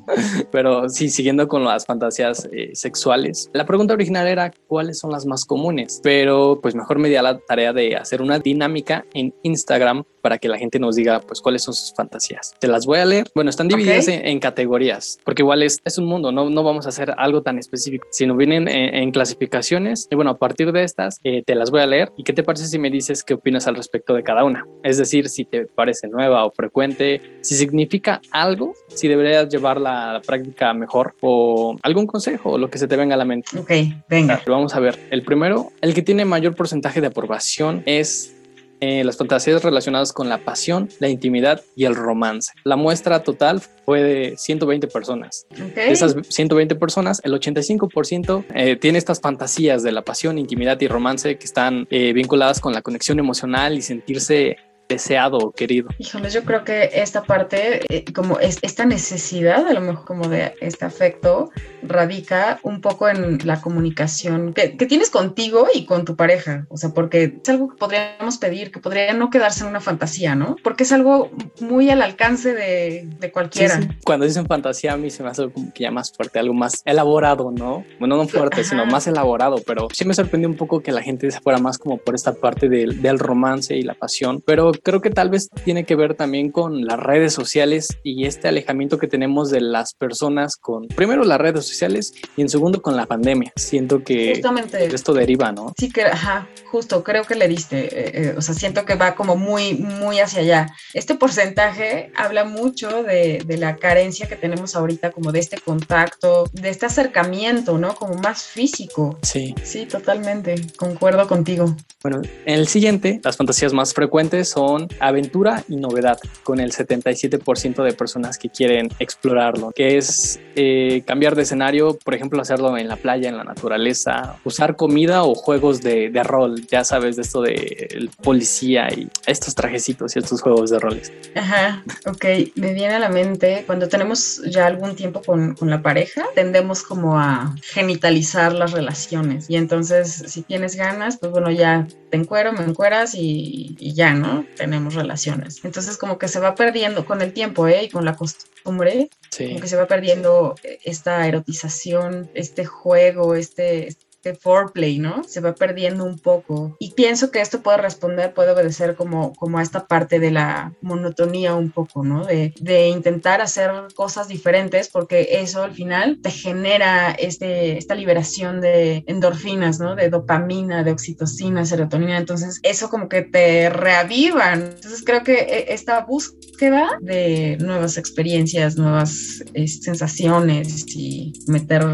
Pero 0.52 0.88
sí, 0.88 1.08
siguiendo 1.08 1.48
con 1.48 1.64
las 1.64 1.86
fantasías 1.86 2.48
eh, 2.52 2.70
sexuales. 2.74 3.50
La 3.52 3.66
pregunta 3.66 3.94
original 3.94 4.26
era 4.26 4.52
cuáles 4.66 4.98
son 4.98 5.10
las 5.10 5.26
más 5.26 5.44
comunes, 5.44 6.00
pero 6.02 6.60
pues 6.60 6.74
mejor 6.74 6.98
me 6.98 7.08
di 7.08 7.16
a 7.16 7.22
la 7.22 7.38
tarea 7.38 7.72
de 7.72 7.96
hacer 7.96 8.22
una 8.22 8.38
dinámica 8.38 9.04
en 9.14 9.34
Instagram 9.42 10.04
para 10.28 10.36
que 10.36 10.48
la 10.48 10.58
gente 10.58 10.78
nos 10.78 10.94
diga 10.94 11.20
pues 11.20 11.40
cuáles 11.40 11.62
son 11.62 11.72
sus 11.72 11.94
fantasías. 11.94 12.54
Te 12.58 12.68
las 12.68 12.84
voy 12.84 12.98
a 12.98 13.06
leer. 13.06 13.28
Bueno, 13.34 13.48
están 13.48 13.66
divididas 13.66 14.08
en, 14.08 14.38
categorías, 14.40 15.18
porque 15.24 15.40
igual 15.40 15.62
es, 15.62 15.80
es 15.86 15.96
un 15.96 16.04
mundo, 16.04 16.32
no, 16.32 16.50
no 16.50 16.62
vamos 16.62 16.84
a 16.84 16.90
hacer 16.90 17.14
algo 17.16 17.40
tan 17.40 17.58
específico, 17.58 18.06
sino 18.10 18.36
vienen 18.36 18.68
en, 18.68 19.10
clasificaciones. 19.10 20.06
Y 20.10 20.16
bueno, 20.16 20.32
a 20.32 20.36
partir 20.36 20.70
de 20.70 20.84
estas 20.84 21.18
eh, 21.24 21.42
te 21.46 21.54
las 21.54 21.70
voy 21.70 21.80
a 21.80 21.86
leer. 21.86 22.12
¿Y 22.18 22.24
qué 22.24 22.34
te 22.34 22.42
parece 22.42 22.66
si 22.66 22.78
me 22.78 22.90
dices 22.90 23.24
qué 23.24 23.32
opinas 23.32 23.66
al 23.68 23.76
respecto 23.76 24.12
de 24.12 24.22
cada 24.22 24.44
una? 24.44 24.66
Es 24.82 24.98
decir, 24.98 25.30
si 25.30 25.46
te 25.46 25.64
parece 25.64 26.08
nueva 26.08 26.44
o 26.44 26.50
frecuente, 26.50 27.22
si 27.40 27.54
significa 27.54 28.20
algo 28.30 28.74
si 28.88 29.08
deberías 29.08 29.48
llevarla 29.48 30.10
a 30.10 30.12
la 30.12 30.20
práctica 30.20 30.74
mejor 30.74 31.14
o 31.22 31.74
algún 31.80 32.06
consejo 32.06 32.50
o 32.52 32.58
lo 32.58 32.68
que 32.68 32.76
se 32.76 32.86
te 32.86 32.96
venga 32.96 33.14
a 33.14 33.18
la 33.18 33.24
mente. 33.24 33.58
Ok, 33.58 33.70
venga. 34.10 34.42
vamos 34.46 34.74
a 34.74 34.80
ver. 34.80 34.98
El 35.10 35.22
primero, 35.22 35.72
el 35.80 35.94
que 35.94 36.02
tiene 36.02 36.26
mayor 36.26 36.54
porcentaje 36.54 37.00
de 37.00 37.06
aprobación 37.06 37.82
es 37.86 38.34
eh, 38.80 39.02
las 39.04 39.16
fantasías 39.16 39.62
relacionadas 39.62 40.12
con 40.12 40.28
la 40.28 40.38
pasión, 40.38 40.88
la 41.00 41.08
intimidad 41.08 41.62
y 41.74 41.84
el 41.84 41.94
romance. 41.94 42.52
La 42.64 42.76
muestra 42.76 43.22
total 43.22 43.60
fue 43.84 44.02
de 44.02 44.36
120 44.36 44.86
personas. 44.88 45.46
De 45.74 45.90
esas 45.90 46.16
120 46.28 46.76
personas, 46.76 47.20
el 47.24 47.32
85% 47.32 48.44
eh, 48.54 48.76
tiene 48.76 48.98
estas 48.98 49.20
fantasías 49.20 49.82
de 49.82 49.92
la 49.92 50.02
pasión, 50.02 50.38
intimidad 50.38 50.80
y 50.80 50.88
romance 50.88 51.38
que 51.38 51.44
están 51.44 51.86
eh, 51.90 52.12
vinculadas 52.12 52.60
con 52.60 52.72
la 52.72 52.82
conexión 52.82 53.18
emocional 53.18 53.76
y 53.76 53.82
sentirse 53.82 54.58
deseado 54.88 55.38
o 55.38 55.52
querido. 55.52 55.88
Híjole, 55.98 56.30
yo 56.30 56.44
creo 56.44 56.64
que 56.64 56.90
esta 56.94 57.22
parte, 57.22 57.82
eh, 57.94 58.04
como 58.12 58.38
es, 58.38 58.58
esta 58.62 58.86
necesidad, 58.86 59.66
a 59.66 59.72
lo 59.72 59.80
mejor 59.80 60.04
como 60.04 60.28
de 60.28 60.54
este 60.60 60.84
afecto, 60.84 61.50
radica 61.82 62.58
un 62.62 62.80
poco 62.80 63.08
en 63.08 63.38
la 63.44 63.60
comunicación 63.60 64.52
que, 64.54 64.76
que, 64.76 64.86
tienes 64.86 65.10
contigo 65.10 65.66
y 65.72 65.84
con 65.84 66.04
tu 66.04 66.16
pareja. 66.16 66.66
O 66.70 66.76
sea, 66.76 66.90
porque 66.90 67.38
es 67.42 67.48
algo 67.48 67.68
que 67.68 67.76
podríamos 67.76 68.38
pedir, 68.38 68.72
que 68.72 68.80
podría 68.80 69.12
no 69.12 69.30
quedarse 69.30 69.64
en 69.64 69.70
una 69.70 69.80
fantasía, 69.80 70.34
¿no? 70.34 70.56
Porque 70.62 70.84
es 70.84 70.92
algo 70.92 71.30
muy 71.60 71.90
al 71.90 72.02
alcance 72.02 72.54
de, 72.54 73.08
de 73.18 73.30
cualquiera. 73.30 73.76
Sí, 73.76 73.82
sí. 73.82 73.88
Cuando 74.04 74.24
dicen 74.24 74.46
fantasía, 74.46 74.94
a 74.94 74.96
mí 74.96 75.10
se 75.10 75.22
me 75.22 75.28
hace 75.28 75.50
como 75.50 75.72
que 75.72 75.84
ya 75.84 75.90
más 75.90 76.12
fuerte, 76.12 76.38
algo 76.38 76.54
más 76.54 76.82
elaborado, 76.84 77.50
¿no? 77.50 77.84
Bueno, 77.98 78.16
no 78.16 78.26
fuerte, 78.26 78.62
Ajá. 78.62 78.70
sino 78.70 78.86
más 78.86 79.06
elaborado, 79.06 79.56
pero 79.66 79.88
sí 79.92 80.04
me 80.04 80.14
sorprendió 80.14 80.48
un 80.48 80.56
poco 80.56 80.80
que 80.80 80.92
la 80.92 81.02
gente 81.02 81.30
se 81.30 81.40
fuera 81.40 81.58
más 81.58 81.78
como 81.78 81.98
por 81.98 82.14
esta 82.14 82.32
parte 82.32 82.68
del, 82.68 83.02
del 83.02 83.18
romance 83.18 83.76
y 83.76 83.82
la 83.82 83.94
pasión. 83.94 84.42
Pero 84.44 84.72
creo 84.82 85.00
que 85.00 85.10
tal 85.10 85.30
vez 85.30 85.48
tiene 85.64 85.84
que 85.84 85.96
ver 85.96 86.14
también 86.14 86.50
con 86.50 86.84
las 86.84 86.98
redes 86.98 87.32
sociales 87.32 87.88
y 88.02 88.26
este 88.26 88.48
alejamiento 88.48 88.98
que 88.98 89.06
tenemos 89.08 89.50
de 89.50 89.60
las 89.60 89.94
personas 89.94 90.56
con, 90.56 90.88
primero 90.88 91.24
las 91.24 91.38
redes 91.38 91.66
sociales 91.66 92.14
y 92.36 92.42
en 92.42 92.48
segundo 92.48 92.82
con 92.82 92.96
la 92.96 93.06
pandemia. 93.06 93.52
Siento 93.56 94.02
que 94.04 94.34
Justamente. 94.34 94.86
esto 94.86 95.12
deriva, 95.12 95.52
¿no? 95.52 95.72
Sí, 95.78 95.90
que, 95.90 96.04
ajá, 96.04 96.48
justo, 96.70 97.02
creo 97.02 97.24
que 97.24 97.34
le 97.34 97.48
diste. 97.48 97.86
Eh, 97.86 98.12
eh, 98.14 98.34
o 98.36 98.42
sea, 98.42 98.54
siento 98.54 98.84
que 98.84 98.94
va 98.94 99.14
como 99.14 99.36
muy, 99.36 99.74
muy 99.74 100.20
hacia 100.20 100.40
allá. 100.40 100.74
Este 100.94 101.14
porcentaje 101.14 102.12
habla 102.16 102.44
mucho 102.44 103.02
de, 103.02 103.42
de, 103.44 103.56
la 103.58 103.76
carencia 103.76 104.28
que 104.28 104.36
tenemos 104.36 104.76
ahorita, 104.76 105.10
como 105.10 105.32
de 105.32 105.40
este 105.40 105.58
contacto, 105.58 106.48
de 106.52 106.68
este 106.68 106.86
acercamiento, 106.86 107.78
¿no? 107.78 107.94
Como 107.94 108.14
más 108.14 108.44
físico. 108.44 109.18
Sí. 109.22 109.54
Sí, 109.62 109.86
totalmente. 109.86 110.54
Concuerdo 110.76 111.26
contigo. 111.26 111.74
Bueno, 112.02 112.22
en 112.46 112.54
el 112.54 112.68
siguiente, 112.68 113.20
las 113.24 113.36
fantasías 113.36 113.72
más 113.72 113.94
frecuentes 113.94 114.48
son 114.50 114.67
aventura 115.00 115.64
y 115.68 115.76
novedad, 115.76 116.18
con 116.42 116.60
el 116.60 116.72
77% 116.72 117.82
de 117.82 117.92
personas 117.92 118.38
que 118.38 118.48
quieren 118.48 118.88
explorarlo, 118.98 119.70
que 119.74 119.98
es 119.98 120.40
eh, 120.56 121.02
cambiar 121.06 121.34
de 121.34 121.42
escenario, 121.42 121.98
por 122.04 122.14
ejemplo, 122.14 122.40
hacerlo 122.40 122.76
en 122.76 122.88
la 122.88 122.96
playa, 122.96 123.28
en 123.28 123.36
la 123.36 123.44
naturaleza, 123.44 124.36
usar 124.44 124.76
comida 124.76 125.22
o 125.22 125.34
juegos 125.34 125.80
de, 125.80 126.10
de 126.10 126.22
rol, 126.22 126.66
ya 126.66 126.84
sabes, 126.84 127.16
de 127.16 127.22
esto 127.22 127.42
de 127.42 127.88
el 127.90 128.10
policía 128.22 128.88
y 128.94 129.08
estos 129.26 129.54
trajecitos 129.54 130.16
y 130.16 130.18
estos 130.18 130.42
juegos 130.42 130.70
de 130.70 130.78
roles. 130.78 131.12
Ajá, 131.34 131.84
ok, 132.06 132.24
me 132.56 132.74
viene 132.74 132.94
a 132.94 132.98
la 132.98 133.08
mente, 133.08 133.64
cuando 133.66 133.88
tenemos 133.88 134.42
ya 134.50 134.66
algún 134.66 134.96
tiempo 134.96 135.22
con, 135.22 135.54
con 135.54 135.70
la 135.70 135.82
pareja, 135.82 136.24
tendemos 136.34 136.82
como 136.82 137.18
a 137.18 137.54
genitalizar 137.62 138.52
las 138.52 138.72
relaciones 138.72 139.48
y 139.48 139.56
entonces 139.56 140.24
si 140.26 140.42
tienes 140.42 140.76
ganas, 140.76 141.18
pues 141.18 141.32
bueno, 141.32 141.50
ya 141.50 141.86
te 142.10 142.16
encuero, 142.16 142.52
me 142.52 142.64
encueras 142.64 143.14
y, 143.14 143.76
y, 143.78 143.94
ya, 143.94 144.14
¿no? 144.14 144.46
Tenemos 144.58 144.94
relaciones. 144.94 145.64
Entonces 145.64 145.96
como 145.96 146.18
que 146.18 146.28
se 146.28 146.40
va 146.40 146.54
perdiendo 146.54 147.06
con 147.06 147.22
el 147.22 147.32
tiempo, 147.32 147.68
¿eh? 147.68 147.84
Y 147.84 147.88
con 147.88 148.04
la 148.04 148.16
costumbre, 148.16 149.08
sí. 149.30 149.48
como 149.48 149.60
que 149.60 149.68
se 149.68 149.76
va 149.76 149.86
perdiendo 149.86 150.56
esta 150.84 151.26
erotización, 151.26 152.30
este 152.34 152.64
juego, 152.64 153.34
este, 153.34 153.88
este 153.88 154.07
foreplay, 154.34 154.98
¿no? 154.98 155.24
Se 155.24 155.40
va 155.40 155.54
perdiendo 155.54 156.04
un 156.04 156.18
poco. 156.18 156.76
Y 156.78 156.92
pienso 156.92 157.30
que 157.30 157.40
esto 157.40 157.62
puede 157.62 157.78
responder, 157.78 158.34
puede 158.34 158.52
obedecer 158.52 158.94
como, 158.94 159.32
como 159.34 159.58
a 159.58 159.62
esta 159.62 159.86
parte 159.86 160.20
de 160.20 160.30
la 160.30 160.72
monotonía 160.80 161.54
un 161.54 161.70
poco, 161.70 162.04
¿no? 162.04 162.24
De, 162.24 162.54
de 162.60 162.88
intentar 162.88 163.40
hacer 163.40 163.70
cosas 163.94 164.28
diferentes 164.28 164.88
porque 164.88 165.28
eso 165.40 165.62
al 165.62 165.72
final 165.72 166.20
te 166.22 166.30
genera 166.30 167.10
este, 167.12 167.78
esta 167.78 167.94
liberación 167.94 168.60
de 168.60 169.04
endorfinas, 169.06 169.80
¿no? 169.80 169.94
De 169.94 170.08
dopamina, 170.08 170.82
de 170.82 170.92
oxitocina, 170.92 171.64
serotonina. 171.64 172.18
Entonces 172.18 172.60
eso 172.62 172.88
como 172.90 173.08
que 173.08 173.22
te 173.22 173.70
reavivan. 173.70 174.62
Entonces 174.74 175.02
creo 175.04 175.22
que 175.22 175.34
e, 175.34 175.74
esta 175.74 176.04
búsqueda 176.04 176.98
de 177.00 177.56
nuevas 177.60 177.96
experiencias, 177.98 178.76
nuevas 178.76 179.44
eh, 179.54 179.68
sensaciones 179.68 180.84
y 180.94 181.32
meter 181.46 181.84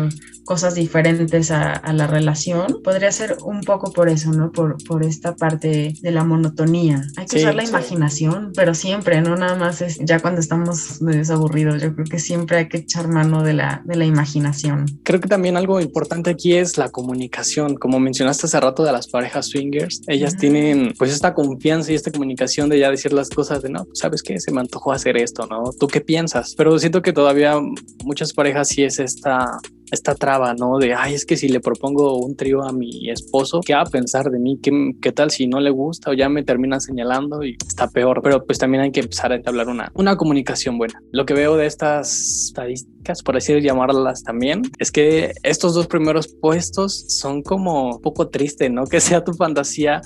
cosas 0.45 0.75
diferentes 0.75 1.51
a, 1.51 1.73
a, 1.73 1.93
la 1.93 2.07
relación, 2.07 2.81
podría 2.83 3.11
ser 3.13 3.37
un 3.45 3.63
poco 3.63 3.93
por 3.93 4.09
eso, 4.09 4.33
¿no? 4.33 4.53
Por, 4.53 4.83
por 4.85 5.05
esta 5.05 5.37
parte 5.37 5.95
de 6.01 6.11
la 6.11 6.25
monotonía. 6.25 7.03
Hay 7.17 7.27
que 7.27 7.39
sí, 7.39 7.43
usar 7.43 7.55
la 7.55 7.63
sí. 7.63 7.71
imaginación, 7.71 8.53
pero 8.55 8.75
siempre, 8.75 9.21
no 9.21 9.37
nada 9.37 9.57
más 9.57 9.81
es 9.81 9.99
ya 10.01 10.21
cuando 10.21 10.41
estamos 10.41 10.99
desaburridos. 11.01 11.83
Yo 11.83 11.95
creo 11.95 12.07
que 12.07 12.19
siempre 12.19 12.59
hay 12.59 12.69
que 12.69 12.79
echar 12.79 13.09
mano 13.09 13.43
de 13.43 13.55
la, 13.55 13.83
de 13.85 13.97
la 13.97 14.05
imaginación. 14.05 14.87
Creo 15.03 15.21
que 15.21 15.29
también 15.29 15.57
algo 15.57 15.81
importante 15.81 16.31
aquí 16.31 16.55
es 16.55 16.79
la 16.79 16.91
comunicación. 16.91 17.77
Como 17.77 17.99
mencionaste 18.01 18.47
hace 18.47 18.61
rato 18.61 18.85
de 18.85 18.93
las 18.93 19.09
parejas 19.09 19.47
swingers, 19.47 20.03
ellas 20.07 20.35
uh 20.35 20.37
-huh. 20.37 20.41
tienen 20.41 20.95
pues 20.99 21.13
esta 21.13 21.35
confianza 21.35 21.93
y 21.93 21.95
esta 21.95 22.11
comunicación 22.11 22.69
de 22.69 22.79
ya 22.79 22.91
decir 22.91 23.13
las 23.13 23.31
cosas 23.31 23.63
de 23.63 23.71
no, 23.71 23.87
sabes 23.95 24.23
que 24.23 24.39
se 24.41 24.53
me 24.53 24.61
antojó 24.61 24.93
hacer 24.93 25.17
esto, 25.17 25.47
¿no? 25.47 25.71
¿Tú 25.79 25.87
qué 25.87 26.01
piensas? 26.01 26.55
Pero 26.57 26.79
siento 26.79 27.03
que 27.03 27.13
todavía 27.13 27.55
muchas 28.05 28.33
parejas 28.33 28.69
sí 28.69 28.83
es 28.83 28.99
esta 28.99 29.59
esta 29.91 30.15
traba, 30.15 30.55
¿no? 30.55 30.79
De, 30.79 30.95
ay, 30.95 31.15
es 31.15 31.25
que 31.25 31.37
si 31.37 31.49
le 31.49 31.61
propongo 31.61 32.19
un 32.19 32.37
trío 32.37 32.63
a 32.63 32.73
mi 32.73 33.11
esposo, 33.11 33.61
¿qué 33.65 33.75
va 33.75 33.83
a 33.83 33.87
pensar 33.87 34.27
de 34.31 34.39
mí? 34.39 34.59
¿Qué, 34.63 34.93
¿Qué, 35.01 35.13
tal 35.13 35.31
si 35.31 35.47
no 35.47 35.61
le 35.61 35.71
gusta 35.71 36.11
o 36.11 36.15
ya 36.15 36.29
me 36.29 36.43
termina 36.43 36.81
señalando 36.81 37.43
y 37.45 37.57
está 37.67 37.89
peor? 37.89 38.21
Pero 38.23 38.45
pues 38.45 38.59
también 38.59 38.83
hay 38.83 38.93
que 38.93 39.01
empezar 39.01 39.33
a 39.33 39.37
entablar 39.37 39.69
una, 39.69 39.91
una 39.95 40.17
comunicación 40.17 40.79
buena. 40.79 41.01
Lo 41.13 41.27
que 41.27 41.35
veo 41.35 41.57
de 41.57 41.67
estas 41.67 42.47
estadísticas, 42.49 42.94
por 43.23 43.37
así 43.37 43.61
llamarlas 43.61 44.23
también, 44.23 44.63
es 44.79 44.91
que 44.91 45.33
estos 45.43 45.75
dos 45.75 45.87
primeros 45.87 46.29
puestos 46.29 47.05
son 47.09 47.43
como 47.43 47.97
un 47.97 48.03
poco 48.03 48.29
triste, 48.29 48.69
¿no? 48.71 48.85
Que 48.87 49.01
sea 49.01 49.25
tu 49.25 49.33
fantasía, 49.35 50.01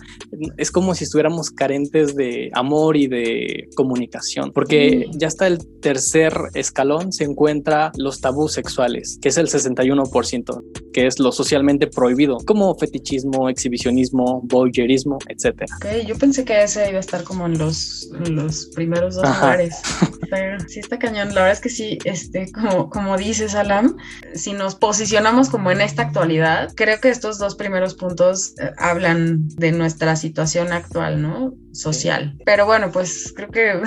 es 0.57 0.71
como 0.71 0.95
si 0.95 1.05
estuviéramos 1.05 1.51
carentes 1.51 2.15
de 2.15 2.51
amor 2.55 2.97
y 2.97 3.07
de 3.07 3.69
comunicación, 3.75 4.53
porque 4.53 5.07
ya 5.13 5.29
está 5.29 5.47
el 5.47 5.59
tercer 5.81 6.33
escalón, 6.55 7.13
se 7.13 7.25
encuentra 7.25 7.93
los 7.97 8.21
tabús 8.21 8.53
sexuales, 8.53 9.19
que 9.21 9.29
es 9.29 9.39
el 9.39 9.49
61%, 9.49 10.63
que 10.93 11.07
es 11.07 11.19
lo 11.19 11.33
socialmente 11.33 11.87
prohibido, 11.87 12.39
como 12.47 12.75
fetichismo, 12.77 13.49
exhibicionismo, 13.49 14.41
voyeurismo, 14.45 15.19
etc. 15.29 15.63
Ok, 15.77 16.07
yo 16.07 16.17
pensé 16.17 16.45
que 16.45 16.63
ese 16.63 16.89
iba 16.89 16.99
a 16.99 17.01
estar 17.01 17.25
como 17.25 17.47
en 17.47 17.59
los, 17.59 18.09
los 18.31 18.71
primeros 18.75 19.17
dos 19.17 19.25
Ajá. 19.25 19.47
lugares. 19.47 19.77
Pero 20.31 20.59
sí 20.69 20.81
está 20.81 20.99
cañón. 20.99 21.29
La 21.29 21.43
verdad 21.43 21.53
es 21.53 21.61
que 21.61 21.69
sí, 21.69 21.99
este, 22.05 22.51
como, 22.53 22.88
como 22.91 23.17
dices, 23.17 23.55
Alam, 23.55 23.97
si 24.35 24.53
nos 24.53 24.75
posicionamos 24.75 25.49
como 25.49 25.71
en 25.71 25.81
esta 25.81 26.03
actualidad, 26.03 26.73
creo 26.75 27.01
que 27.01 27.09
estos 27.09 27.39
dos 27.39 27.55
primeros 27.55 27.95
puntos 27.95 28.55
eh, 28.59 28.73
hablan 28.79 29.49
de 29.49 29.73
nuestra 29.73 30.17
situación 30.17 30.73
actual, 30.73 31.23
¿no? 31.23 31.55
Social. 31.73 32.37
Pero 32.45 32.67
bueno, 32.67 32.91
pues 32.91 33.33
creo 33.35 33.51
que 33.51 33.83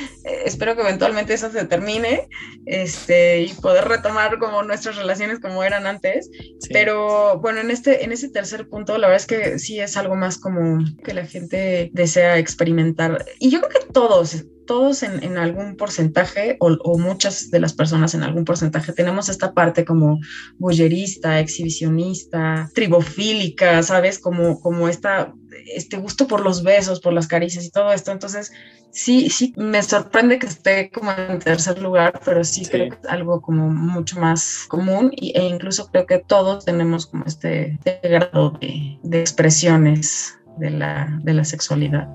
espero 0.44 0.74
que 0.74 0.82
eventualmente 0.82 1.34
eso 1.34 1.50
se 1.50 1.64
termine 1.66 2.28
este, 2.66 3.42
y 3.42 3.52
poder 3.54 3.86
retomar 3.86 4.38
como 4.38 4.62
nuestras 4.62 4.96
relaciones 4.96 5.40
como 5.40 5.64
eran 5.64 5.86
antes. 5.86 6.30
Sí. 6.60 6.70
Pero 6.72 7.40
bueno, 7.40 7.60
en 7.60 7.70
este, 7.70 8.04
en 8.04 8.12
ese 8.12 8.28
tercer 8.28 8.68
punto, 8.68 8.98
la 8.98 9.08
verdad 9.08 9.22
es 9.22 9.26
que 9.26 9.58
sí 9.58 9.80
es 9.80 9.96
algo 9.96 10.16
más 10.16 10.38
como 10.38 10.84
que 11.04 11.14
la 11.14 11.26
gente 11.26 11.90
desea 11.92 12.38
experimentar. 12.38 13.24
Y 13.38 13.50
yo 13.50 13.60
creo 13.60 13.80
que 13.80 13.92
todos, 13.92 14.44
todos 14.66 15.02
en, 15.02 15.22
en 15.22 15.38
algún 15.38 15.76
porcentaje 15.76 16.56
o, 16.60 16.68
o, 16.68 16.98
muchas 16.98 17.50
de 17.50 17.60
las 17.60 17.72
personas 17.72 18.14
en 18.14 18.22
algún 18.22 18.44
porcentaje 18.44 18.92
tenemos 18.92 19.28
esta 19.28 19.52
parte 19.52 19.84
como 19.84 20.18
boyerista, 20.58 21.40
exhibicionista, 21.40 22.70
tribofílica, 22.74 23.82
¿sabes? 23.82 24.18
Como, 24.18 24.60
como 24.60 24.88
esta, 24.88 25.34
este 25.74 25.96
gusto 25.96 26.26
por 26.26 26.40
los 26.40 26.62
besos, 26.62 27.00
por 27.00 27.12
las 27.12 27.26
caricias 27.26 27.64
y 27.64 27.70
todo 27.70 27.92
esto. 27.92 28.12
Entonces, 28.12 28.52
sí, 28.92 29.30
sí, 29.30 29.52
me 29.56 29.78
sorprende 29.82 30.38
que 30.38 30.46
esté 30.46 30.90
como 30.90 31.12
en 31.12 31.38
tercer 31.38 31.80
lugar, 31.80 32.20
pero 32.24 32.44
sí, 32.44 32.64
sí. 32.64 32.70
creo 32.70 32.88
que 32.90 32.96
es 32.96 33.06
algo 33.06 33.40
como 33.40 33.68
mucho 33.68 34.18
más 34.18 34.66
común 34.68 35.10
y, 35.14 35.36
e 35.38 35.44
incluso 35.44 35.88
creo 35.90 36.06
que 36.06 36.18
todos 36.18 36.64
tenemos 36.64 37.06
como 37.06 37.24
este, 37.24 37.78
este 37.84 38.08
grado 38.08 38.50
de, 38.60 38.98
de 39.02 39.20
expresiones 39.20 40.38
de 40.58 40.70
la, 40.70 41.18
de 41.22 41.34
la 41.34 41.44
sexualidad. 41.44 42.08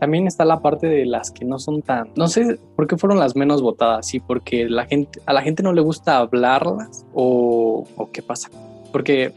También 0.00 0.26
está 0.26 0.44
la 0.44 0.60
parte 0.60 0.88
de 0.88 1.06
las 1.06 1.30
que 1.30 1.44
no 1.44 1.60
son 1.60 1.80
tan, 1.80 2.08
no 2.16 2.26
sé 2.26 2.58
por 2.74 2.88
qué 2.88 2.96
fueron 2.96 3.20
las 3.20 3.36
menos 3.36 3.62
votadas, 3.62 4.06
sí, 4.06 4.18
porque 4.18 4.68
la 4.68 4.84
gente, 4.86 5.20
a 5.26 5.32
la 5.32 5.42
gente 5.42 5.62
no 5.62 5.72
le 5.72 5.80
gusta 5.80 6.18
hablarlas 6.18 7.06
o, 7.14 7.86
o 7.96 8.10
qué 8.10 8.20
pasa. 8.20 8.50
Porque 8.90 9.32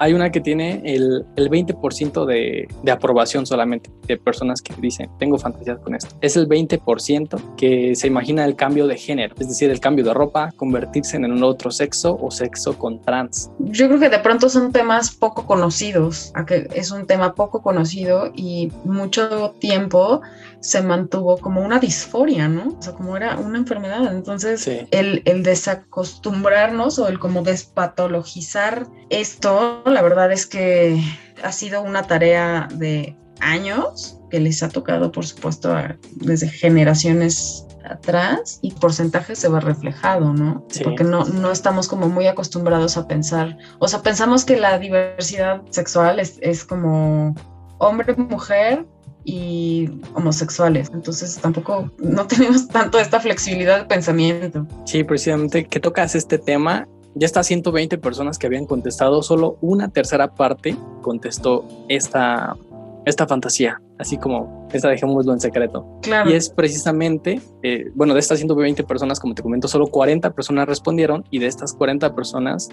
hay 0.00 0.14
una 0.14 0.30
que 0.30 0.40
tiene 0.40 0.80
el, 0.84 1.26
el 1.36 1.50
20% 1.50 2.24
de, 2.24 2.66
de, 2.82 2.90
aprobación 2.90 3.44
solamente 3.44 3.90
de 4.06 4.16
personas 4.16 4.62
que 4.62 4.74
dicen, 4.78 5.10
tengo 5.18 5.38
fantasías 5.38 5.78
con 5.80 5.94
esto. 5.94 6.16
Es 6.22 6.36
el 6.36 6.48
20% 6.48 7.56
que 7.56 7.94
se 7.94 8.06
imagina 8.06 8.46
el 8.46 8.56
cambio 8.56 8.86
de 8.86 8.96
género, 8.96 9.34
es 9.38 9.48
decir, 9.48 9.70
el 9.70 9.78
cambio 9.78 10.02
de 10.02 10.14
ropa, 10.14 10.52
convertirse 10.56 11.18
en 11.18 11.30
un 11.30 11.42
otro 11.42 11.70
sexo 11.70 12.18
o 12.18 12.30
sexo 12.30 12.78
con 12.78 13.02
trans. 13.02 13.50
Yo 13.58 13.88
creo 13.88 14.00
que 14.00 14.08
de 14.08 14.18
pronto 14.20 14.48
son 14.48 14.72
temas 14.72 15.10
poco 15.10 15.44
conocidos, 15.46 16.32
es 16.74 16.90
un 16.90 17.06
tema 17.06 17.34
poco 17.34 17.60
conocido 17.60 18.32
y 18.34 18.72
mucho 18.84 19.54
tiempo 19.58 20.22
se 20.60 20.82
mantuvo 20.82 21.38
como 21.38 21.62
una 21.62 21.78
disforia, 21.78 22.48
¿no? 22.48 22.76
O 22.78 22.82
sea, 22.82 22.92
como 22.92 23.16
era 23.16 23.38
una 23.38 23.58
enfermedad. 23.58 24.14
Entonces, 24.14 24.62
sí. 24.62 24.86
el, 24.90 25.22
el 25.24 25.42
desacostumbrarnos 25.42 26.98
o 26.98 27.08
el 27.08 27.18
como 27.18 27.42
despatologizar 27.42 28.86
esto, 29.08 29.82
la 29.90 30.02
verdad 30.02 30.32
es 30.32 30.46
que 30.46 31.02
ha 31.42 31.52
sido 31.52 31.82
una 31.82 32.04
tarea 32.04 32.68
de 32.74 33.16
años, 33.40 34.18
que 34.30 34.40
les 34.40 34.62
ha 34.62 34.68
tocado, 34.68 35.12
por 35.12 35.26
supuesto, 35.26 35.74
desde 36.12 36.48
generaciones 36.48 37.66
atrás 37.84 38.58
y 38.62 38.72
porcentaje 38.72 39.34
se 39.34 39.48
ve 39.48 39.58
reflejado, 39.60 40.32
¿no? 40.32 40.66
Porque 40.84 41.02
no, 41.02 41.24
no 41.24 41.50
estamos 41.50 41.88
como 41.88 42.08
muy 42.08 42.26
acostumbrados 42.26 42.96
a 42.96 43.08
pensar, 43.08 43.56
o 43.78 43.88
sea, 43.88 44.02
pensamos 44.02 44.44
que 44.44 44.58
la 44.58 44.78
diversidad 44.78 45.62
sexual 45.70 46.20
es, 46.20 46.38
es 46.42 46.64
como 46.64 47.34
hombre, 47.78 48.14
mujer, 48.16 48.86
y 49.24 49.88
homosexuales. 50.14 50.90
Entonces 50.92 51.38
tampoco 51.40 51.90
no 51.98 52.26
tenemos 52.28 52.68
tanto 52.68 52.98
esta 52.98 53.20
flexibilidad 53.20 53.80
de 53.80 53.84
pensamiento. 53.84 54.66
Sí, 54.86 55.04
precisamente 55.04 55.64
que 55.64 55.80
tocas 55.80 56.14
este 56.14 56.38
tema. 56.38 56.88
Ya 57.14 57.26
está 57.26 57.42
120 57.42 57.98
personas 57.98 58.38
que 58.38 58.46
habían 58.46 58.66
contestado, 58.66 59.22
solo 59.22 59.58
una 59.60 59.88
tercera 59.88 60.34
parte 60.34 60.76
contestó 61.02 61.66
esta, 61.88 62.56
esta 63.04 63.26
fantasía, 63.26 63.80
así 63.98 64.16
como 64.16 64.68
esta 64.72 64.88
dejémoslo 64.88 65.32
en 65.32 65.40
secreto. 65.40 65.86
Claro. 66.02 66.30
Y 66.30 66.34
es 66.34 66.50
precisamente, 66.50 67.40
eh, 67.62 67.90
bueno, 67.94 68.14
de 68.14 68.20
estas 68.20 68.38
120 68.38 68.84
personas, 68.84 69.18
como 69.18 69.34
te 69.34 69.42
comento, 69.42 69.66
solo 69.66 69.88
40 69.88 70.30
personas 70.32 70.68
respondieron 70.68 71.24
y 71.30 71.40
de 71.40 71.46
estas 71.46 71.72
40 71.74 72.14
personas, 72.14 72.68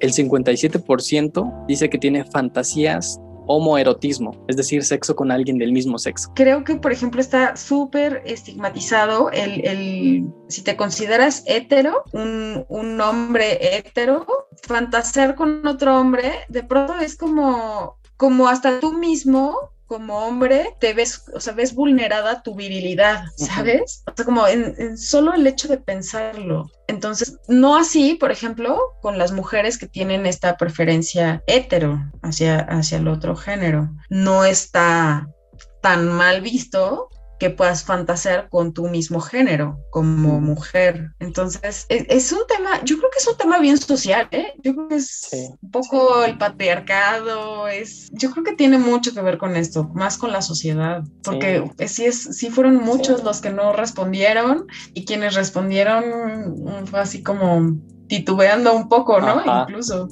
el 0.00 0.12
57% 0.12 1.66
dice 1.66 1.90
que 1.90 1.98
tiene 1.98 2.24
fantasías 2.24 3.20
homoerotismo, 3.46 4.32
es 4.48 4.56
decir, 4.56 4.84
sexo 4.84 5.14
con 5.16 5.30
alguien 5.30 5.58
del 5.58 5.72
mismo 5.72 5.98
sexo. 5.98 6.30
Creo 6.34 6.64
que, 6.64 6.76
por 6.76 6.92
ejemplo, 6.92 7.20
está 7.20 7.56
súper 7.56 8.22
estigmatizado 8.26 9.30
el, 9.30 9.66
el, 9.66 10.26
si 10.48 10.62
te 10.62 10.76
consideras 10.76 11.44
hetero, 11.46 12.04
un, 12.12 12.64
un 12.68 13.00
hombre 13.00 13.76
hetero, 13.76 14.26
fantasear 14.62 15.34
con 15.34 15.66
otro 15.66 15.98
hombre, 15.98 16.32
de 16.48 16.62
pronto 16.62 16.98
es 16.98 17.16
como, 17.16 17.98
como 18.16 18.48
hasta 18.48 18.80
tú 18.80 18.92
mismo 18.92 19.70
como 19.86 20.26
hombre 20.26 20.74
te 20.80 20.92
ves, 20.94 21.24
o 21.34 21.40
sea, 21.40 21.52
ves 21.52 21.74
vulnerada 21.74 22.42
tu 22.42 22.54
virilidad, 22.54 23.24
¿sabes? 23.36 24.02
O 24.06 24.12
sea, 24.14 24.24
como 24.24 24.46
en, 24.46 24.98
solo 24.98 25.34
el 25.34 25.46
hecho 25.46 25.68
de 25.68 25.78
pensarlo. 25.78 26.70
Entonces, 26.88 27.38
no 27.48 27.76
así, 27.76 28.14
por 28.14 28.30
ejemplo, 28.30 28.78
con 29.00 29.18
las 29.18 29.32
mujeres 29.32 29.78
que 29.78 29.86
tienen 29.86 30.26
esta 30.26 30.56
preferencia 30.56 31.42
hetero 31.46 32.00
hacia, 32.22 32.58
hacia 32.58 32.98
el 32.98 33.08
otro 33.08 33.36
género. 33.36 33.90
No 34.10 34.44
está 34.44 35.28
tan 35.82 36.08
mal 36.08 36.40
visto 36.40 37.08
que 37.38 37.50
puedas 37.50 37.84
fantasear 37.84 38.48
con 38.48 38.72
tu 38.72 38.88
mismo 38.88 39.20
género 39.20 39.78
como 39.90 40.40
mujer. 40.40 41.10
Entonces, 41.18 41.86
e, 41.88 42.06
es, 42.08 42.32
un 42.32 42.40
tema, 42.48 42.82
yo 42.84 42.96
creo 42.98 43.10
que 43.10 43.18
es 43.18 43.28
un 43.28 43.36
tema 43.36 43.58
bien 43.58 43.76
social, 43.78 44.28
¿eh? 44.30 44.54
Yo 44.62 44.74
creo 44.74 44.88
que 44.88 44.94
es 44.96 45.28
un 45.60 45.70
poco 45.70 46.24
el 46.24 46.38
patriarcado, 46.38 47.68
es, 47.68 48.08
yo 48.12 48.30
creo 48.30 48.44
que 48.44 48.54
tiene 48.54 48.78
mucho 48.78 49.12
que 49.12 49.20
ver 49.20 49.38
con 49.38 49.56
esto, 49.56 49.84
más 49.94 50.16
con 50.16 50.32
la 50.32 50.42
sociedad, 50.42 51.02
porque 51.22 51.70
sí, 51.86 52.06
es, 52.06 52.22
sí 52.22 52.50
fueron 52.50 52.76
muchos 52.76 53.22
los 53.22 53.40
que 53.40 53.50
no 53.50 53.72
respondieron 53.72 54.66
y 54.94 55.04
quienes 55.04 55.34
respondieron 55.34 56.64
mm, 56.64 56.86
fue 56.86 57.00
así 57.00 57.22
como 57.22 57.76
titubeando 58.08 58.74
un 58.74 58.88
poco, 58.88 59.20
¿no? 59.20 59.42
Incluso. 59.62 60.08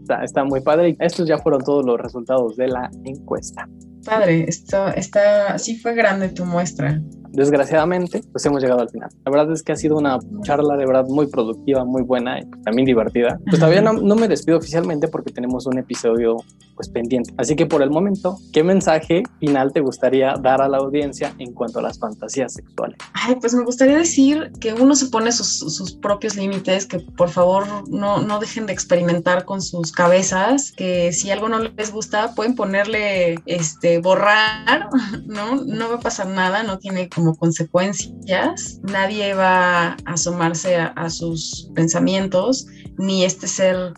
Está, 0.00 0.22
está 0.24 0.44
muy 0.44 0.60
padre. 0.60 0.96
Estos 1.00 1.28
ya 1.28 1.38
fueron 1.38 1.62
todos 1.62 1.84
los 1.84 2.00
resultados 2.00 2.56
de 2.56 2.68
la 2.68 2.90
encuesta 3.04 3.68
padre, 4.06 4.46
esto 4.48 4.88
está, 4.88 5.58
sí 5.58 5.76
fue 5.78 5.94
grande 5.94 6.30
tu 6.30 6.44
muestra 6.46 7.00
desgraciadamente, 7.36 8.22
pues 8.32 8.44
hemos 8.46 8.62
llegado 8.62 8.80
al 8.80 8.88
final. 8.88 9.10
La 9.24 9.30
verdad 9.30 9.52
es 9.52 9.62
que 9.62 9.72
ha 9.72 9.76
sido 9.76 9.96
una 9.96 10.18
charla 10.42 10.76
de 10.76 10.86
verdad 10.86 11.06
muy 11.06 11.26
productiva, 11.26 11.84
muy 11.84 12.02
buena 12.02 12.40
y 12.40 12.44
también 12.64 12.86
divertida. 12.86 13.38
Pues 13.44 13.58
todavía 13.58 13.82
no, 13.82 13.92
no, 13.92 14.16
me 14.16 14.26
despido 14.26 14.58
oficialmente 14.58 15.08
porque 15.08 15.32
tenemos 15.32 15.66
un 15.66 15.78
episodio 15.78 16.36
pues 16.74 16.88
pendiente. 16.88 17.32
Así 17.38 17.56
que 17.56 17.66
por 17.66 17.82
el 17.82 17.90
momento, 17.90 18.38
¿qué 18.52 18.62
mensaje 18.62 19.22
final 19.40 19.72
te 19.72 19.80
gustaría 19.80 20.34
dar 20.40 20.60
a 20.60 20.68
la 20.68 20.78
audiencia 20.78 21.34
en 21.38 21.52
cuanto 21.52 21.78
a 21.78 21.82
las 21.82 21.98
fantasías 21.98 22.54
sexuales? 22.54 22.98
Ay, 23.14 23.36
pues 23.40 23.54
me 23.54 23.64
gustaría 23.64 23.96
decir 23.96 24.52
que 24.60 24.74
uno 24.74 24.94
se 24.94 25.06
pone 25.06 25.32
sus, 25.32 25.58
sus 25.58 25.92
propios 25.92 26.36
límites, 26.36 26.86
que 26.86 27.00
por 27.00 27.30
favor 27.30 27.66
no, 27.88 28.22
no 28.22 28.38
dejen 28.38 28.66
de 28.66 28.72
experimentar 28.72 29.44
con 29.44 29.62
sus 29.62 29.92
cabezas, 29.92 30.72
que 30.72 31.12
si 31.12 31.30
algo 31.30 31.48
no 31.48 31.58
les 31.58 31.92
gusta 31.92 32.34
pueden 32.34 32.54
ponerle, 32.54 33.36
este, 33.46 33.98
borrar, 33.98 34.88
¿no? 35.26 35.56
No 35.56 35.88
va 35.88 35.96
a 35.96 36.00
pasar 36.00 36.26
nada, 36.28 36.62
no 36.62 36.78
tiene 36.78 37.08
como 37.08 37.25
consecuencias. 37.34 38.80
Nadie 38.82 39.34
va 39.34 39.88
a 39.88 39.96
asomarse 40.06 40.76
a, 40.76 41.10
sus 41.10 41.70
pensamientos, 41.74 42.66
ni 42.98 43.24
este 43.24 43.46
ser 43.46 43.94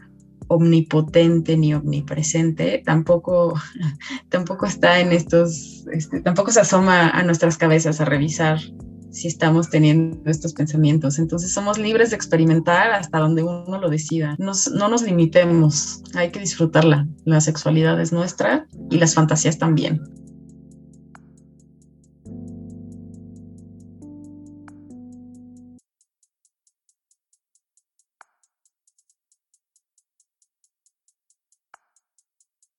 omnipotente 0.51 1.59
ni 1.59 1.75
omnipresente 1.75 2.83
tampoco, 2.85 3.55
tampoco 4.31 4.67
está 4.67 4.99
en 5.01 5.13
estos, 5.13 5.85
este, 5.93 6.21
tampoco 6.21 6.51
se 6.51 6.61
asoma 6.61 7.11
a 7.11 7.23
nuestras 7.23 7.59
cabezas 7.59 8.01
a 8.01 8.07
revisar 8.07 8.59
si 9.11 9.29
estamos 9.29 9.71
teniendo 9.71 10.31
estos 10.31 10.53
pensamientos. 10.53 11.19
Entonces 11.19 11.53
somos 11.53 11.79
libres 11.79 12.11
de 12.11 12.17
experimentar 12.17 12.93
hasta 12.93 13.19
donde 13.19 13.43
uno 13.43 13.79
lo 13.79 13.89
decida. 13.89 14.37
no 14.39 14.89
nos 14.89 15.03
limitemos, 15.03 16.03
hay 16.15 16.31
que 16.31 16.41
disfrutarla. 16.41 17.07
La 17.25 17.41
sexualidad 17.41 18.01
es 18.01 18.13
nuestra 18.13 18.67
y 18.91 18.99
las 18.99 19.15
fantasías 19.15 19.59
también. 19.59 20.03